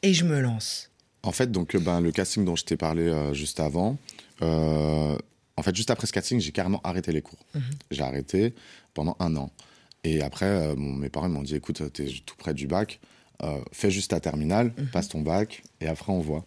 et 0.03 0.13
je 0.13 0.25
me 0.25 0.39
lance? 0.41 0.91
En 1.23 1.31
fait, 1.31 1.51
donc, 1.51 1.75
euh, 1.75 1.79
ben, 1.79 1.99
le 1.99 2.11
casting 2.11 2.45
dont 2.45 2.55
je 2.55 2.63
t'ai 2.63 2.77
parlé 2.77 3.03
euh, 3.03 3.33
juste 3.33 3.59
avant, 3.59 3.97
euh, 4.41 5.17
en 5.57 5.61
fait, 5.63 5.75
juste 5.75 5.89
après 5.89 6.05
ce 6.07 6.13
casting, 6.13 6.39
j'ai 6.39 6.51
carrément 6.51 6.79
arrêté 6.83 7.11
les 7.11 7.21
cours. 7.21 7.39
Mhm. 7.55 7.61
J'ai 7.91 8.01
arrêté 8.03 8.53
pendant 8.97 9.15
un 9.19 9.35
an. 9.35 9.51
Et 10.03 10.21
après, 10.21 10.45
euh, 10.47 10.75
mes 10.75 11.09
parents 11.09 11.29
m'ont 11.29 11.43
dit 11.43 11.55
écoute, 11.55 11.81
t'es 11.93 12.05
tout 12.25 12.35
près 12.37 12.53
du 12.55 12.65
bac, 12.67 12.99
euh, 13.43 13.59
fais 13.71 13.91
juste 13.91 14.09
ta 14.11 14.19
terminale, 14.19 14.73
Mhm. 14.77 14.87
passe 14.87 15.07
ton 15.09 15.21
bac, 15.21 15.61
et 15.81 15.87
après, 15.87 16.11
on 16.11 16.19
voit. 16.19 16.45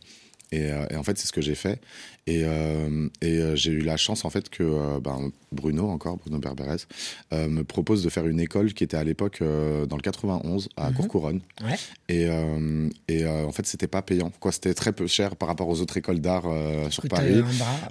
Et, 0.53 0.65
euh, 0.73 0.85
et 0.91 0.97
en 0.97 1.05
fait, 1.05 1.17
c'est 1.17 1.29
ce 1.29 1.33
que 1.33 1.41
j'ai 1.41 1.55
fait. 1.55 1.81
Et, 2.27 2.43
euh, 2.45 3.09
et 3.23 3.41
j'ai 3.55 3.71
eu 3.71 3.83
la 3.83 3.97
chance, 3.97 4.25
en 4.25 4.31
fait, 4.31 4.49
que 4.49 4.99
ben, 4.99 5.31
Bruno 5.53 5.89
encore, 5.89 6.17
Bruno 6.17 6.39
Berberes, 6.39 6.87
euh, 7.33 7.49
me 7.49 7.65
propose 7.65 8.03
de 8.05 8.09
faire 8.11 8.27
une 8.27 8.39
école 8.41 8.73
qui 8.73 8.85
était 8.85 8.97
à 8.97 9.05
l'époque 9.05 9.39
euh, 9.43 9.87
dans 9.87 9.97
le 9.97 10.03
91 10.03 10.69
à 10.77 10.91
Mhm. 10.91 10.97
Courcouronne. 10.97 11.41
Ouais. 11.65 11.77
Et, 12.09 12.27
euh, 12.29 12.89
et 13.09 13.25
euh, 13.25 13.45
en 13.47 13.53
fait, 13.53 13.67
c'était 13.67 13.87
pas 13.89 14.03
payant. 14.03 14.31
Quoi, 14.41 14.53
c'était 14.53 14.75
très 14.75 14.93
peu 14.93 15.07
cher 15.07 15.37
par 15.37 15.49
rapport 15.49 15.69
aux 15.69 15.81
autres 15.81 15.97
écoles 15.97 16.21
d'art 16.21 16.45
sur 16.91 17.03
Paris. 17.09 17.43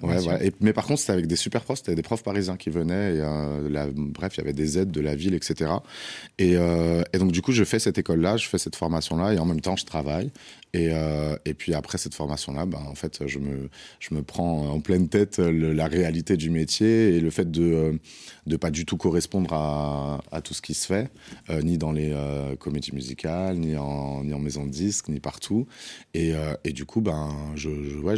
bras, 0.01 0.21
Ouais. 0.37 0.47
Et- 0.47 0.53
mais 0.61 0.73
par 0.73 0.85
contre, 0.85 0.99
c'était 1.01 1.13
avec 1.13 1.27
des 1.27 1.35
super 1.35 1.63
profs, 1.63 1.79
c'était 1.79 1.95
des 1.95 2.01
profs 2.01 2.23
parisiens 2.23 2.57
qui 2.57 2.69
venaient. 2.69 3.15
Et, 3.15 3.69
la- 3.69 3.87
bref, 3.93 4.33
il 4.35 4.39
y 4.39 4.41
avait 4.41 4.53
des 4.53 4.77
aides 4.77 4.91
de 4.91 5.01
la 5.01 5.15
ville, 5.15 5.33
etc. 5.33 5.71
Et, 6.37 6.53
et 6.53 7.17
donc, 7.17 7.31
du 7.31 7.41
coup, 7.41 7.51
je 7.51 7.63
fais 7.63 7.79
cette 7.79 7.97
école-là, 7.97 8.37
je 8.37 8.47
fais 8.47 8.57
cette 8.57 8.75
formation-là, 8.75 9.33
et 9.33 9.39
en 9.39 9.45
même 9.45 9.61
temps, 9.61 9.75
je 9.75 9.85
travaille. 9.85 10.31
Et, 10.73 10.89
et 11.45 11.53
puis 11.53 11.73
après 11.73 11.97
cette 11.97 12.13
formation-là, 12.13 12.65
ben, 12.65 12.79
en 12.89 12.95
fait, 12.95 13.25
je 13.27 13.39
me, 13.39 13.69
je 13.99 14.13
me 14.13 14.21
prends 14.21 14.67
en 14.69 14.79
pleine 14.79 15.09
tête 15.09 15.39
le- 15.39 15.73
la 15.73 15.87
réalité 15.87 16.37
du 16.37 16.49
métier 16.51 17.15
et 17.15 17.19
le 17.19 17.29
fait 17.31 17.48
de 17.49 17.99
ne 18.45 18.55
pas 18.55 18.71
du 18.71 18.85
tout 18.85 18.97
correspondre 18.97 19.53
à, 19.53 20.21
à 20.31 20.41
tout 20.41 20.53
ce 20.53 20.61
qui 20.61 20.73
se 20.73 20.85
fait, 20.85 21.09
euh, 21.49 21.61
ni 21.61 21.77
dans 21.77 21.91
les 21.91 22.11
euh, 22.11 22.55
comédies 22.55 22.93
musicales, 22.93 23.57
ni 23.57 23.75
en, 23.77 24.23
ni 24.23 24.33
en 24.33 24.39
maison 24.39 24.65
de 24.65 24.71
disques, 24.71 25.09
ni 25.09 25.19
partout. 25.19 25.67
Et, 26.13 26.33
euh, 26.33 26.53
et 26.63 26.71
du 26.73 26.85
coup, 26.85 27.01
ben, 27.01 27.35
je, 27.55 27.69
ouais, 27.99 28.15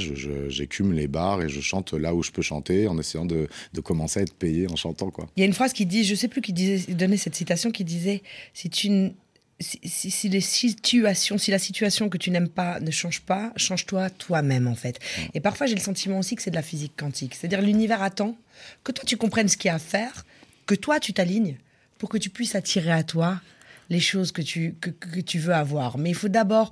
j'écume 0.49 0.93
les 0.93 1.07
bars 1.07 1.41
et 1.41 1.49
je 1.49 1.61
chante 1.61 1.93
là 1.93 2.13
où 2.13 2.23
je 2.23 2.31
peux 2.31 2.41
chanter 2.41 2.87
en 2.87 2.97
essayant 2.97 3.25
de, 3.25 3.47
de 3.73 3.81
commencer 3.81 4.19
à 4.19 4.23
être 4.23 4.33
payé 4.33 4.67
en 4.69 4.75
chantant. 4.75 5.11
Quoi. 5.11 5.27
Il 5.35 5.41
y 5.41 5.43
a 5.43 5.47
une 5.47 5.53
phrase 5.53 5.73
qui 5.73 5.85
dit, 5.85 6.03
je 6.03 6.15
sais 6.15 6.27
plus 6.27 6.41
qui 6.41 6.53
disait, 6.53 6.93
donnait 6.93 7.17
cette 7.17 7.35
citation 7.35 7.71
qui 7.71 7.83
disait, 7.83 8.23
si 8.53 8.69
tu 8.69 9.11
si, 9.61 9.79
si- 9.83 10.11
si 10.11 10.29
les 10.29 10.41
situations, 10.41 11.37
si 11.37 11.51
la 11.51 11.59
situation 11.59 12.09
que 12.09 12.17
tu 12.17 12.31
n'aimes 12.31 12.49
pas 12.49 12.79
ne 12.79 12.91
change 12.91 13.21
pas, 13.21 13.51
change-toi 13.55 14.09
toi-même 14.09 14.67
en 14.67 14.75
fait. 14.75 14.99
Et 15.33 15.39
parfois 15.39 15.67
j'ai 15.67 15.75
le 15.75 15.81
sentiment 15.81 16.19
aussi 16.19 16.35
que 16.35 16.41
c'est 16.41 16.51
de 16.51 16.55
la 16.55 16.61
physique 16.61 16.93
quantique, 16.97 17.35
c'est-à-dire 17.35 17.61
l'univers 17.61 18.01
attend 18.01 18.35
que 18.83 18.91
toi 18.91 19.03
tu 19.05 19.17
comprennes 19.17 19.47
ce 19.47 19.57
qu'il 19.57 19.69
y 19.69 19.71
a 19.71 19.75
à 19.75 19.79
faire, 19.79 20.25
que 20.65 20.75
toi 20.75 20.99
tu 20.99 21.13
t'alignes 21.13 21.57
pour 21.97 22.09
que 22.09 22.17
tu 22.17 22.29
puisses 22.29 22.55
attirer 22.55 22.91
à 22.91 23.03
toi 23.03 23.39
les 23.89 23.99
choses 23.99 24.31
que 24.31 24.41
tu 24.41 24.75
que, 24.81 24.89
que 24.89 25.19
tu 25.19 25.39
veux 25.39 25.53
avoir. 25.53 25.97
Mais 25.97 26.09
il 26.09 26.15
faut 26.15 26.29
d'abord 26.29 26.71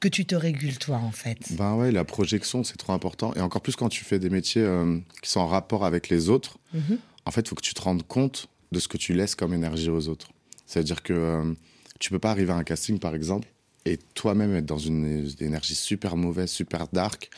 que 0.00 0.08
tu 0.08 0.26
te 0.26 0.34
régules 0.34 0.78
toi 0.78 0.96
en 0.98 1.10
fait. 1.12 1.38
Ben 1.52 1.74
ouais, 1.74 1.90
la 1.90 2.04
projection, 2.04 2.62
c'est 2.64 2.76
trop 2.76 2.92
important. 2.92 3.32
Et 3.34 3.40
encore 3.40 3.62
plus 3.62 3.76
quand 3.76 3.88
tu 3.88 4.04
fais 4.04 4.18
des 4.18 4.28
métiers 4.28 4.62
euh, 4.62 4.98
qui 5.22 5.30
sont 5.30 5.40
en 5.40 5.46
rapport 5.46 5.86
avec 5.86 6.08
les 6.10 6.28
autres. 6.28 6.58
Mhm. 6.74 6.98
En 7.24 7.30
fait, 7.30 7.40
il 7.40 7.48
faut 7.48 7.54
que 7.56 7.62
tu 7.62 7.72
te 7.72 7.80
rendes 7.80 8.02
compte 8.06 8.48
de 8.72 8.78
ce 8.78 8.88
que 8.88 8.98
tu 8.98 9.14
laisses 9.14 9.34
comme 9.34 9.54
énergie 9.54 9.88
aux 9.88 10.08
autres. 10.08 10.28
C'est-à-dire 10.66 11.02
que 11.02 11.12
euh, 11.14 11.54
tu 11.98 12.10
peux 12.10 12.18
pas 12.18 12.30
arriver 12.30 12.52
à 12.52 12.56
un 12.56 12.64
casting, 12.64 12.98
par 12.98 13.14
exemple, 13.14 13.48
et 13.84 13.98
toi-même 14.14 14.54
être 14.56 14.66
dans 14.66 14.78
une, 14.78 15.28
une 15.40 15.46
énergie 15.46 15.74
super 15.74 16.16
mauvaise, 16.16 16.50
super 16.50 16.86
dark, 16.92 17.30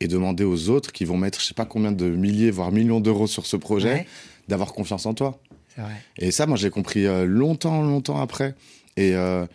et 0.00 0.08
demander 0.08 0.44
aux 0.44 0.68
autres 0.70 0.92
qui 0.92 1.04
vont 1.04 1.16
mettre 1.16 1.40
je 1.40 1.46
sais 1.46 1.54
pas 1.54 1.64
combien 1.64 1.92
de 1.92 2.06
milliers, 2.10 2.50
voire 2.50 2.72
millions 2.72 3.00
d'euros 3.00 3.26
sur 3.26 3.46
ce 3.46 3.56
projet, 3.56 3.92
Ouais. 3.94 4.06
d'avoir 4.48 4.72
confiance 4.72 5.06
en 5.06 5.14
toi. 5.14 5.40
Vrai. 5.76 5.94
Et 6.18 6.30
ça, 6.30 6.46
moi, 6.46 6.56
j'ai 6.56 6.70
compris 6.70 7.06
euh, 7.06 7.24
longtemps, 7.24 7.82
longtemps 7.82 8.20
après. 8.20 8.54
Et, 8.96 9.14
euh, 9.14 9.46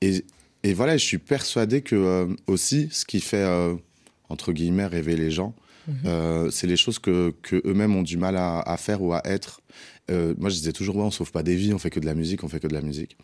et, 0.00 0.24
et 0.62 0.72
voilà, 0.74 0.96
je 0.96 1.04
suis 1.04 1.18
persuadé 1.18 1.82
que 1.82 1.96
euh, 1.96 2.26
aussi, 2.46 2.88
ce 2.92 3.04
qui 3.04 3.20
fait, 3.20 3.44
entre 4.28 4.52
guillemets, 4.52 4.86
rêver 4.86 5.16
les 5.16 5.30
gens, 5.30 5.54
euh, 6.04 6.50
c'est 6.50 6.66
les 6.66 6.76
choses 6.76 6.98
que, 6.98 7.32
que 7.42 7.62
eux-mêmes 7.64 7.94
ont 7.94 8.02
du 8.02 8.16
mal 8.16 8.36
à, 8.36 8.60
à 8.60 8.76
faire 8.76 9.02
ou 9.02 9.12
à 9.12 9.22
être. 9.24 9.60
Moi, 10.08 10.50
je 10.50 10.56
disais 10.56 10.72
toujours, 10.72 10.96
ouais, 10.96 11.02
on 11.04 11.10
sauve 11.10 11.30
pas 11.32 11.42
des 11.42 11.56
vies, 11.56 11.72
on 11.74 11.78
fait 11.78 11.90
que 11.90 12.00
de 12.00 12.06
la 12.06 12.14
musique, 12.14 12.42
on 12.44 12.48
fait 12.48 12.60
que 12.60 12.66
de 12.68 12.74
la 12.74 12.80
musique. 12.82 13.16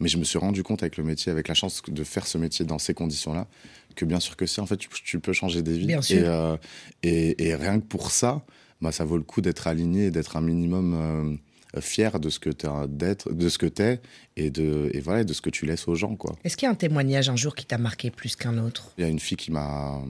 Mais 0.00 0.08
je 0.08 0.16
me 0.18 0.24
suis 0.24 0.38
rendu 0.38 0.62
compte 0.62 0.82
avec 0.82 0.96
le 0.96 1.04
métier, 1.04 1.32
avec 1.32 1.48
la 1.48 1.54
chance 1.54 1.82
de 1.86 2.04
faire 2.04 2.26
ce 2.26 2.38
métier 2.38 2.64
dans 2.64 2.78
ces 2.78 2.94
conditions-là, 2.94 3.46
que 3.96 4.04
bien 4.04 4.20
sûr 4.20 4.36
que 4.36 4.46
si, 4.46 4.60
en 4.60 4.66
fait, 4.66 4.76
tu, 4.76 4.88
tu 4.88 5.18
peux 5.18 5.32
changer 5.32 5.62
des 5.62 5.76
vies. 5.76 5.86
Bien 5.86 6.02
sûr. 6.02 6.18
Et, 6.18 6.24
euh, 6.24 6.56
et, 7.02 7.48
et 7.48 7.54
rien 7.56 7.80
que 7.80 7.84
pour 7.84 8.10
ça, 8.10 8.44
bah, 8.80 8.92
ça 8.92 9.04
vaut 9.04 9.16
le 9.16 9.24
coup 9.24 9.40
d'être 9.40 9.66
aligné 9.66 10.06
et 10.06 10.10
d'être 10.12 10.36
un 10.36 10.40
minimum 10.40 11.38
euh, 11.76 11.80
fier 11.80 12.20
de 12.20 12.30
ce 12.30 12.38
que 12.38 12.50
tu 12.50 12.66
d'être, 12.88 13.32
de 13.32 13.48
ce 13.48 13.58
que 13.58 13.66
t'es 13.66 14.00
et 14.36 14.50
de 14.50 14.90
et 14.94 15.00
voilà 15.00 15.24
de 15.24 15.32
ce 15.32 15.40
que 15.40 15.50
tu 15.50 15.66
laisses 15.66 15.86
aux 15.88 15.96
gens 15.96 16.16
quoi. 16.16 16.36
Est-ce 16.44 16.56
qu'il 16.56 16.66
y 16.66 16.68
a 16.68 16.72
un 16.72 16.76
témoignage 16.76 17.28
un 17.28 17.36
jour 17.36 17.54
qui 17.54 17.66
t'a 17.66 17.76
marqué 17.76 18.10
plus 18.10 18.36
qu'un 18.36 18.56
autre? 18.58 18.92
Il 18.98 19.02
y 19.02 19.04
a 19.04 19.08
une 19.10 19.18
fille 19.18 19.36
qui 19.36 19.50
m'a 19.50 20.00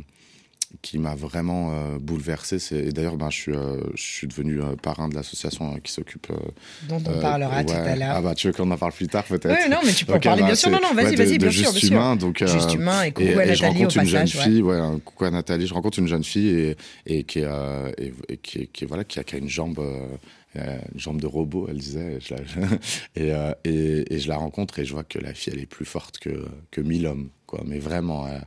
qui 0.83 0.99
m'a 0.99 1.15
vraiment 1.15 1.73
euh, 1.73 1.99
bouleversé. 1.99 2.59
Et 2.73 2.93
d'ailleurs 2.93 3.17
ben 3.17 3.31
je 3.31 3.37
suis 3.37 3.53
euh, 3.53 3.81
je 3.95 4.03
suis 4.03 4.27
devenu 4.27 4.61
euh, 4.61 4.77
parrain 4.77 5.09
de 5.09 5.15
l'association 5.15 5.75
euh, 5.75 5.79
qui 5.83 5.93
s'occupe. 5.93 6.29
dont 6.89 7.03
on 7.07 7.21
parlera 7.21 7.65
tout 7.65 7.73
ouais. 7.73 7.77
à 7.77 7.97
l'heure 7.97 8.15
Ah 8.17 8.23
bah 8.23 8.35
tu 8.35 8.49
veux 8.49 8.53
qu'on 8.53 8.71
en 8.71 8.77
parle 8.77 8.93
plus 8.93 9.07
tard 9.07 9.25
peut-être? 9.25 9.47
Oui, 9.65 9.71
non, 9.71 9.79
mais 9.85 9.93
tu 9.93 10.05
peux 10.05 10.13
en 10.13 10.17
Ok, 10.17 10.25
parler, 10.25 10.43
bah, 10.43 10.49
bien 10.49 10.55
sûr. 10.55 10.71
Non, 10.71 10.79
non, 10.83 10.95
vas-y, 10.95 11.11
ouais, 11.11 11.17
vas-y, 11.17 11.39
bien 11.39 11.51
sûr, 11.51 11.63
Juste 11.63 11.73
bien 11.73 11.81
sûr. 11.81 11.93
humain, 11.93 12.17
donc, 12.17 12.39
Juste 12.47 12.75
humain 12.75 13.03
et 13.03 13.13
coucou 13.13 13.29
et, 13.29 13.41
à 13.41 13.55
je 13.55 13.63
Nathalie 13.63 13.65
au 13.65 13.89
rencontre 13.89 13.97
une 13.99 14.07
jeune 14.07 14.23
ouais. 14.23 14.27
fille, 14.27 14.63
ouais, 14.63 14.79
coucou 15.05 15.25
à 15.25 15.31
Nathalie. 15.31 15.67
Je 15.67 15.75
rencontre 15.75 15.99
une 15.99 16.09
jeune 16.09 16.25
fille 16.25 16.49
et, 16.49 16.77
et 17.07 17.25
qui, 17.25 17.41
est, 17.41 17.49
et, 18.29 18.37
qui, 18.37 18.85
voilà, 18.85 19.05
qui 19.05 19.19
a, 19.19 19.25
qui 19.25 19.35
a 19.37 19.39
une 19.39 19.49
jambe, 19.49 19.81
une 20.55 20.81
jambe 21.01 21.21
de 21.21 21.27
robot, 21.27 21.67
elle 21.71 21.79
disait. 21.79 22.15
Et 22.17 22.21
je 22.21 22.35
la, 22.35 22.41
et, 23.17 23.33
euh, 23.33 23.53
et, 23.65 24.15
et 24.15 24.19
je 24.19 24.29
la 24.29 24.37
rencontre 24.37 24.79
et 24.79 24.85
je 24.85 24.93
vois 24.93 25.05
que 25.05 25.19
la 25.19 25.35
fille, 25.35 25.53
elle 25.55 25.61
est 25.61 25.67
plus 25.67 25.85
forte 25.85 26.19
que, 26.19 26.47
que 26.71 26.81
mille 26.81 27.07
hommes, 27.07 27.31
quoi. 27.49 27.63
Mais 27.67 27.79
vraiment, 27.81 28.27
euh, 28.27 28.39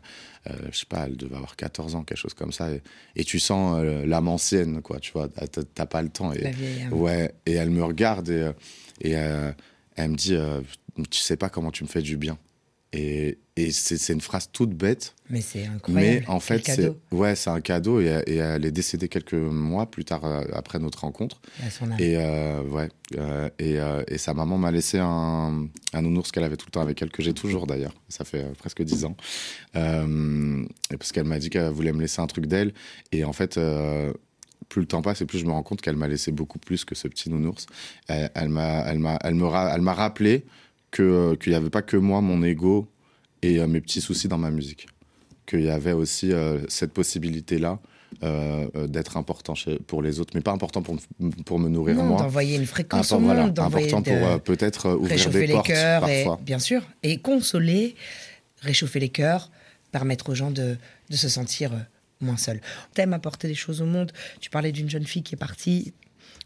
euh, 0.50 0.54
je 0.72 0.78
sais 0.78 0.86
pas, 0.88 1.06
elle 1.08 1.18
devait 1.18 1.36
avoir 1.36 1.58
14 1.58 1.96
ans, 1.96 2.04
quelque 2.04 2.18
chose 2.18 2.34
comme 2.34 2.54
ça. 2.54 2.72
Et, 2.72 2.82
et 3.18 3.24
tu 3.26 3.40
sens 3.40 3.82
euh, 3.84 4.06
l'âme 4.06 4.30
ancienne, 4.30 4.82
quoi. 4.82 5.00
Tu 5.00 5.12
vois, 5.12 5.28
t'as 5.28 5.86
pas 5.86 6.02
le 6.02 6.10
temps. 6.10 6.32
Et. 6.32 6.40
Ouais, 6.92 7.34
et 7.46 7.54
elle 7.54 7.72
me 7.72 7.84
regarde 7.84 8.30
et, 8.30 8.44
euh, 8.44 8.54
et 9.02 9.12
elle 9.98 10.12
me 10.12 10.16
dit 10.16 10.38
Tu 11.10 11.20
sais 11.20 11.36
pas 11.36 11.50
comment 11.50 11.72
tu 11.72 11.84
me 11.84 11.90
fais 11.90 12.02
du 12.02 12.16
bien. 12.16 12.38
Et, 12.94 13.38
et 13.56 13.72
c'est 13.72 14.12
une 14.12 14.20
phrase 14.20 14.50
toute 14.52 14.72
bête, 14.72 15.16
Mais 15.30 15.40
c'est 15.40 15.66
incroyable. 15.66 16.06
mais 16.22 16.28
en 16.28 16.42
fait, 16.42 16.58
c'est 16.66 16.76
cadeau 16.76 17.00
ouais, 17.12 17.36
c'est 17.36 17.50
un 17.50 17.62
cadeau. 17.62 18.02
Et, 18.02 18.22
et 18.28 18.36
elle 18.36 18.66
est 18.66 18.72
décédée 18.72 19.08
quelques 19.08 19.34
mois 19.34 19.90
plus 19.90 20.04
tard 20.04 20.26
euh, 20.26 20.44
après 20.52 20.78
notre 20.78 21.00
rencontre. 21.00 21.40
à 21.66 21.70
son 21.70 21.90
âme. 21.90 21.98
Et 22.00 22.18
euh, 22.18 22.62
ouais, 22.64 22.90
euh, 23.18 23.50
et, 23.60 23.80
euh, 23.80 24.04
et 24.10 24.18
sa 24.18 24.34
maman 24.34 24.58
m'a 24.58 24.72
laissé 24.72 25.00
un, 25.00 25.68
un 25.94 26.02
nounours 26.02 26.32
qu'elle 26.34 26.44
avait 26.44 26.58
tout 26.58 26.66
le 26.68 26.72
temps 26.72 26.82
avec 26.82 27.02
elle, 27.02 27.12
que 27.12 27.24
j'ai 27.24 27.34
toujours 27.34 27.66
d'ailleurs. 27.66 27.94
Ça 28.10 28.26
fait 28.26 28.46
presque 28.58 28.82
dix 28.84 29.06
ans. 29.06 29.16
Parce 29.74 31.12
qu'elle 31.12 31.24
m'a 31.26 31.40
dit 31.40 31.50
qu'elle 31.50 31.72
voulait 31.72 31.94
me 31.94 32.02
laisser 32.02 32.22
un 32.22 32.28
truc 32.28 32.46
d'elle. 32.46 32.74
Et 33.12 33.24
en 33.24 33.34
fait, 33.34 33.60
plus 34.70 34.82
le 34.82 34.88
temps 34.88 35.02
passe 35.02 35.22
et 35.22 35.26
plus 35.26 35.40
je 35.40 35.46
me 35.46 35.52
rends 35.52 35.64
compte 35.64 35.82
qu'elle 35.82 35.96
m'a 35.98 36.08
laissé 36.08 36.32
beaucoup 36.32 36.60
plus 36.60 36.86
que 36.86 36.96
ce 36.96 37.08
petit 37.08 37.30
nounours. 37.30 37.66
Elle, 38.08 38.32
elle 38.36 38.50
m'a, 38.50 38.80
elle 38.88 39.00
m'a, 39.00 39.18
elle 39.24 39.36
me, 39.36 39.46
ra- 39.46 39.72
elle 39.74 39.82
m'a 39.82 39.94
rappelé 39.94 40.46
que 40.92 41.36
qu'il 41.36 41.52
n'y 41.52 41.58
avait 41.58 41.70
pas 41.70 41.82
que 41.82 41.98
moi, 41.98 42.22
mon 42.22 42.44
ego 42.44 42.88
et 43.42 43.60
euh, 43.60 43.68
mes 43.68 43.82
petits 43.82 44.02
soucis 44.02 44.28
dans 44.28 44.38
ma 44.38 44.52
musique. 44.52 44.88
Qu'il 45.48 45.62
y 45.62 45.70
avait 45.70 45.94
aussi 45.94 46.32
euh, 46.32 46.60
cette 46.70 46.94
possibilité-là. 46.94 47.80
euh, 48.24 48.68
euh, 48.76 48.88
d'être 48.88 49.16
important 49.16 49.56
chez- 49.56 49.80
pour 49.80 50.02
les 50.02 50.20
autres, 50.20 50.34
mais 50.36 50.42
pas 50.42 50.52
important 50.52 50.82
pour, 50.82 50.98
pour 51.46 51.60
me 51.60 51.70
nourrir 51.70 51.96
Non, 51.96 52.04
moi. 52.04 52.18
d'envoyer 52.20 52.58
une 52.58 52.66
fréquence 52.66 53.06
Important, 53.14 53.24
au 53.24 53.26
voilà, 53.26 53.42
monde, 53.44 53.54
d'envoyer 53.54 53.88
important 53.88 54.04
pour 54.04 54.28
euh, 54.28 54.38
peut-être 54.38 54.86
euh, 54.88 54.96
ouvrir 54.98 55.30
des 55.30 55.48
les 55.48 55.54
portes 55.54 55.68
cœurs, 55.68 56.10
et, 56.10 56.26
parfois. 56.26 56.44
bien 56.44 56.60
sûr, 56.60 56.82
et 57.04 57.18
consoler, 57.20 57.96
réchauffer 58.62 59.00
les 59.00 59.08
cœurs, 59.10 59.50
permettre 59.94 60.28
aux 60.30 60.36
gens 60.36 60.52
de, 60.52 60.76
de 61.10 61.16
se 61.16 61.30
sentir 61.30 61.72
euh, 61.72 61.78
moins 62.20 62.36
seuls. 62.36 62.60
T'aimes 62.94 63.14
apporter 63.14 63.48
des 63.48 63.56
choses 63.56 63.82
au 63.82 63.86
monde. 63.86 64.12
Tu 64.42 64.50
parlais 64.50 64.74
d'une 64.74 64.90
jeune 64.90 65.06
fille 65.06 65.24
qui 65.24 65.36
est 65.36 65.38
partie, 65.38 65.94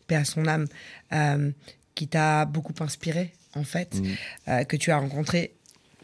paix 0.06 0.16
à 0.18 0.24
son 0.24 0.46
âme, 0.46 0.68
euh, 1.14 1.50
qui 1.96 2.08
t'a 2.08 2.46
beaucoup 2.46 2.76
inspiré, 2.80 3.34
en 3.56 3.64
fait, 3.64 3.96
Mm. 3.96 4.06
euh, 4.50 4.64
que 4.66 4.78
tu 4.78 4.92
as 4.92 4.98
rencontré 4.98 5.54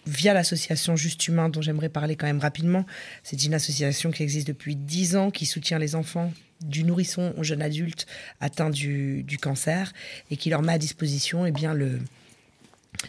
via 0.08 0.34
l'association 0.34 0.96
Juste 0.96 1.28
Humain, 1.28 1.50
dont 1.50 1.62
j'aimerais 1.62 1.90
parler 1.90 2.16
quand 2.16 2.26
même 2.26 2.40
rapidement. 2.40 2.86
C'est 3.24 3.44
une 3.44 3.54
association 3.54 4.10
qui 4.12 4.24
existe 4.24 4.48
depuis 4.48 4.76
10 4.76 5.16
ans, 5.16 5.30
qui 5.32 5.46
soutient 5.46 5.78
les 5.78 5.94
enfants 5.96 6.34
du 6.62 6.84
nourrisson 6.84 7.34
au 7.38 7.44
jeune 7.44 7.62
adulte 7.62 8.08
atteint 8.40 8.70
du, 8.70 9.24
du 9.24 9.38
cancer 9.38 9.94
et 10.32 10.38
qui 10.38 10.50
leur 10.50 10.62
met 10.64 10.74
à 10.74 10.78
disposition 10.78 11.46
eh 11.46 11.52
bien, 11.52 11.74
le, 11.74 12.00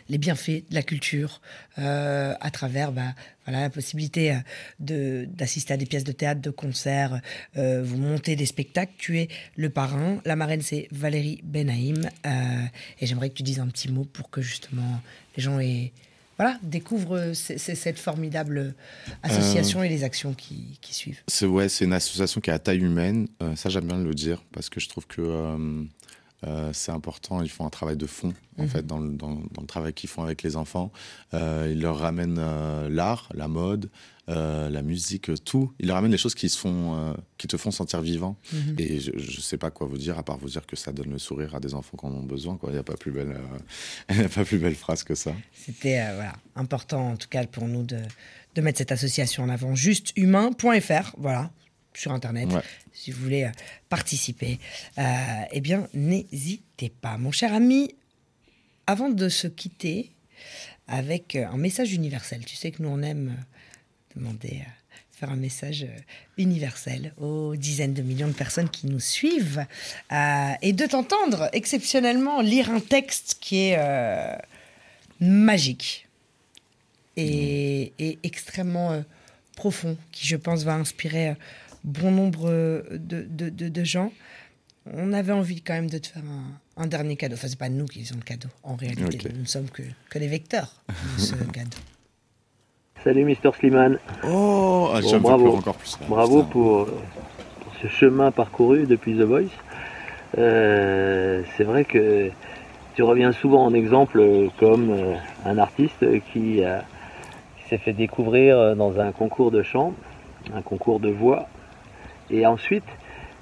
les 0.08 0.16
bienfaits 0.18 0.64
de 0.70 0.74
la 0.74 0.82
culture 0.82 1.40
euh, 1.78 2.34
à 2.40 2.50
travers 2.50 2.92
bah, 2.92 3.14
voilà, 3.46 3.62
la 3.62 3.70
possibilité 3.70 4.32
euh, 4.32 4.36
de- 4.80 5.28
d'assister 5.28 5.74
à 5.74 5.76
des 5.76 5.86
pièces 5.86 6.04
de 6.04 6.12
théâtre, 6.12 6.40
de 6.40 6.50
concerts, 6.50 7.20
euh, 7.56 7.82
vous 7.84 7.96
montez 7.98 8.36
des 8.36 8.46
spectacles. 8.46 8.92
Tu 8.96 9.18
es 9.18 9.28
le 9.56 9.68
parrain. 9.70 10.20
La 10.24 10.36
marraine, 10.36 10.62
c'est 10.62 10.88
Valérie 10.92 11.42
euh, 11.54 12.64
et 13.00 13.06
j'aimerais 13.06 13.28
que 13.30 13.34
tu 13.34 13.42
dises 13.42 13.60
un 13.60 13.66
petit 13.66 13.90
mot 13.90 14.04
pour 14.04 14.30
que 14.30 14.40
justement 14.40 15.00
les 15.36 15.42
gens 15.42 15.58
aient, 15.58 15.92
voilà, 16.38 16.58
découvrent 16.62 17.32
c- 17.34 17.58
c- 17.58 17.74
cette 17.74 17.98
formidable 17.98 18.74
association 19.22 19.82
et 19.82 19.88
les 19.88 20.04
actions 20.04 20.32
qui, 20.32 20.78
qui 20.80 20.94
suivent. 20.94 21.20
C'est 21.28 21.46
ouais, 21.46 21.68
c'est 21.68 21.84
une 21.84 21.92
association 21.92 22.40
qui 22.40 22.50
est 22.50 22.54
à 22.54 22.58
taille 22.58 22.78
humaine. 22.78 23.28
Ça, 23.56 23.68
j'aime 23.68 23.86
bien 23.86 23.98
le 23.98 24.14
dire 24.14 24.42
parce 24.52 24.70
que 24.70 24.80
je 24.80 24.88
trouve 24.88 25.06
que 25.06 25.20
euh, 26.44 26.70
c'est 26.72 26.92
important. 26.92 27.42
Ils 27.42 27.48
font 27.50 27.64
un 27.66 27.70
travail 27.70 27.96
de 27.96 28.06
fond 28.06 28.32
en 28.58 28.62
Mhm. 28.64 28.68
fait 28.68 28.86
dans 28.86 28.98
le, 28.98 29.10
dans, 29.14 29.30
dans 29.52 29.60
le 29.62 29.66
travail 29.66 29.92
qu'ils 29.94 30.10
font 30.10 30.22
avec 30.24 30.42
les 30.42 30.56
enfants. 30.56 30.92
Euh, 31.34 31.68
ils 31.70 31.80
leur 31.80 31.98
ramènent 31.98 32.36
euh, 32.38 32.88
l'art, 32.90 33.28
la 33.34 33.48
mode, 33.48 33.88
la 34.28 34.82
musique, 34.82 35.30
tout. 35.44 35.72
Ils 35.78 35.86
leur 35.88 35.96
ramènent 35.96 36.10
les 36.12 36.16
choses 36.18 36.34
qui 36.34 36.48
se 36.48 36.58
font, 36.58 37.14
qui 37.36 37.46
te 37.48 37.56
font 37.58 37.70
sentir 37.70 38.00
vivant. 38.00 38.36
Mhm. 38.52 38.76
Et 38.78 38.98
je, 39.00 39.10
je 39.18 39.40
sais 39.42 39.58
pas 39.58 39.70
quoi 39.70 39.86
vous 39.86 39.98
dire 39.98 40.18
à 40.18 40.22
part 40.22 40.38
vous 40.38 40.48
dire 40.48 40.64
que 40.66 40.74
ça 40.76 40.90
donne 40.90 41.10
le 41.10 41.18
sourire 41.18 41.54
à 41.54 41.60
des 41.60 41.74
enfants 41.74 41.96
qui 41.98 42.06
en 42.06 42.12
ont 42.12 42.22
besoin. 42.22 42.56
Quoi. 42.56 42.70
Il 42.70 42.74
n'y 42.74 42.78
a 42.78 42.82
pas 42.82 42.96
plus 42.96 43.12
belle, 43.12 43.36
il 44.10 44.16
y 44.16 44.24
a 44.24 44.28
pas 44.30 44.44
plus 44.44 44.58
belle 44.58 44.74
phrase 44.74 45.02
que 45.02 45.14
ça. 45.14 45.32
C'était 45.52 46.02
voilà, 46.14 46.34
important, 46.56 47.10
en 47.12 47.16
tout 47.16 47.28
cas, 47.28 47.44
pour 47.46 47.68
nous 47.68 47.82
de, 47.82 47.98
de 48.54 48.60
mettre 48.62 48.78
cette 48.78 48.92
association 48.92 49.42
en 49.44 49.48
avant. 49.50 49.74
Justehumain.fr, 49.74 51.14
voilà. 51.18 51.50
Sur 51.94 52.12
Internet. 52.12 52.50
Ouais. 52.52 52.62
Si 52.92 53.10
vous 53.10 53.22
voulez 53.22 53.44
euh, 53.44 53.50
participer, 53.88 54.58
euh, 54.98 55.02
eh 55.50 55.60
bien, 55.60 55.88
n'hésitez 55.94 56.90
pas. 56.90 57.18
Mon 57.18 57.32
cher 57.32 57.52
ami, 57.52 57.94
avant 58.86 59.10
de 59.10 59.28
se 59.28 59.46
quitter 59.46 60.10
avec 60.88 61.36
euh, 61.36 61.46
un 61.46 61.56
message 61.56 61.92
universel, 61.92 62.44
tu 62.44 62.56
sais 62.56 62.70
que 62.70 62.82
nous, 62.82 62.88
on 62.88 63.02
aime 63.02 63.36
demander, 64.16 64.62
faire 65.10 65.30
un 65.30 65.36
message 65.36 65.86
universel 66.36 67.14
aux 67.16 67.56
dizaines 67.56 67.94
de 67.94 68.02
millions 68.02 68.28
de 68.28 68.32
personnes 68.32 68.68
qui 68.68 68.86
nous 68.88 69.00
suivent 69.00 69.64
et 70.10 70.72
de 70.72 70.84
t'entendre 70.84 71.48
exceptionnellement 71.54 72.42
lire 72.42 72.70
un 72.70 72.80
texte 72.80 73.38
qui 73.40 73.68
est 73.68 73.78
magique 75.18 76.08
et, 77.16 77.92
et 77.98 78.18
extrêmement 78.22 79.02
profond, 79.56 79.96
qui, 80.10 80.26
je 80.26 80.36
pense, 80.36 80.64
va 80.64 80.74
inspirer 80.74 81.36
bon 81.84 82.10
nombre 82.10 82.48
euh, 82.48 82.82
de, 82.92 83.22
de- 83.28 83.48
de- 83.50 83.68
de 83.68 83.84
gens. 83.84 84.12
On 84.92 85.12
avait 85.12 85.32
envie 85.32 85.60
quand 85.62 85.74
même 85.74 85.88
de 85.90 85.98
te 85.98 86.08
faire 86.08 86.22
un, 86.76 86.82
un 86.82 86.86
dernier 86.86 87.16
cadeau. 87.16 87.34
Enfin, 87.34 87.46
c'est 87.48 87.58
pas 87.58 87.68
nous 87.68 87.86
qui 87.86 88.02
faisons 88.04 88.16
le 88.18 88.24
cadeau. 88.24 88.48
En 88.64 88.74
réalité, 88.74 89.28
nous 89.32 89.42
ne 89.42 89.46
sommes 89.46 89.68
que, 89.70 89.82
que 90.10 90.18
les 90.18 90.26
vecteurs 90.28 90.72
de 91.16 91.20
ce 91.20 91.34
cadeau. 91.52 91.76
Salut 93.04 93.24
Mister 93.24 93.50
Slimane, 93.58 93.98
Oh, 94.24 94.90
ah, 94.94 95.00
Bon, 95.00 95.18
bravo. 95.20 95.56
encore 95.56 95.74
plus. 95.76 95.96
là. 96.00 96.06
bravo 96.08 96.42
pour, 96.44 96.80
euh, 96.82 97.00
pour 97.62 97.72
ce 97.82 97.88
chemin 97.88 98.30
parcouru 98.30 98.86
depuis 98.86 99.14
The 99.16 99.22
Voice. 99.22 99.50
Euh, 100.38 101.42
c'est 101.56 101.64
vrai 101.64 101.84
que 101.84 102.30
tu 102.94 103.02
reviens 103.02 103.32
souvent 103.32 103.64
en 103.64 103.74
exemple 103.74 104.48
comme 104.58 104.94
un 105.44 105.58
artiste 105.58 106.04
qui, 106.32 106.62
a- 106.64 106.84
qui 107.58 107.68
s'est 107.68 107.78
fait 107.78 107.92
découvrir 107.92 108.76
dans 108.76 108.98
un 109.00 109.12
concours 109.12 109.50
de 109.50 109.62
chant, 109.62 109.94
un 110.54 110.62
concours 110.62 111.00
de 111.00 111.08
voix, 111.10 111.48
et 112.32 112.46
ensuite 112.46 112.84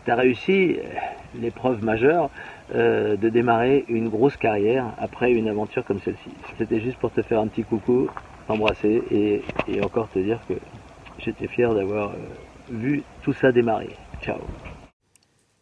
tu 0.04 0.10
as 0.10 0.16
réussi 0.16 0.76
euh, 0.78 0.82
l'épreuve 1.40 1.82
majeure 1.84 2.30
euh, 2.74 3.16
de 3.16 3.28
démarrer 3.28 3.84
une 3.88 4.08
grosse 4.08 4.36
carrière 4.36 4.92
après 4.98 5.30
une 5.32 5.48
aventure 5.48 5.84
comme 5.84 6.00
celle-ci. 6.00 6.30
C'était 6.58 6.80
juste 6.80 6.98
pour 6.98 7.12
te 7.12 7.22
faire 7.22 7.40
un 7.40 7.46
petit 7.48 7.64
coucou, 7.64 8.08
t'embrasser 8.46 9.02
et, 9.10 9.42
et 9.68 9.80
encore 9.82 10.08
te 10.10 10.18
dire 10.18 10.40
que 10.48 10.54
j'étais 11.18 11.48
fier 11.48 11.74
d'avoir 11.74 12.10
euh, 12.10 12.14
vu 12.70 13.02
tout 13.22 13.32
ça 13.32 13.52
démarrer. 13.52 13.90
Ciao. 14.22 14.40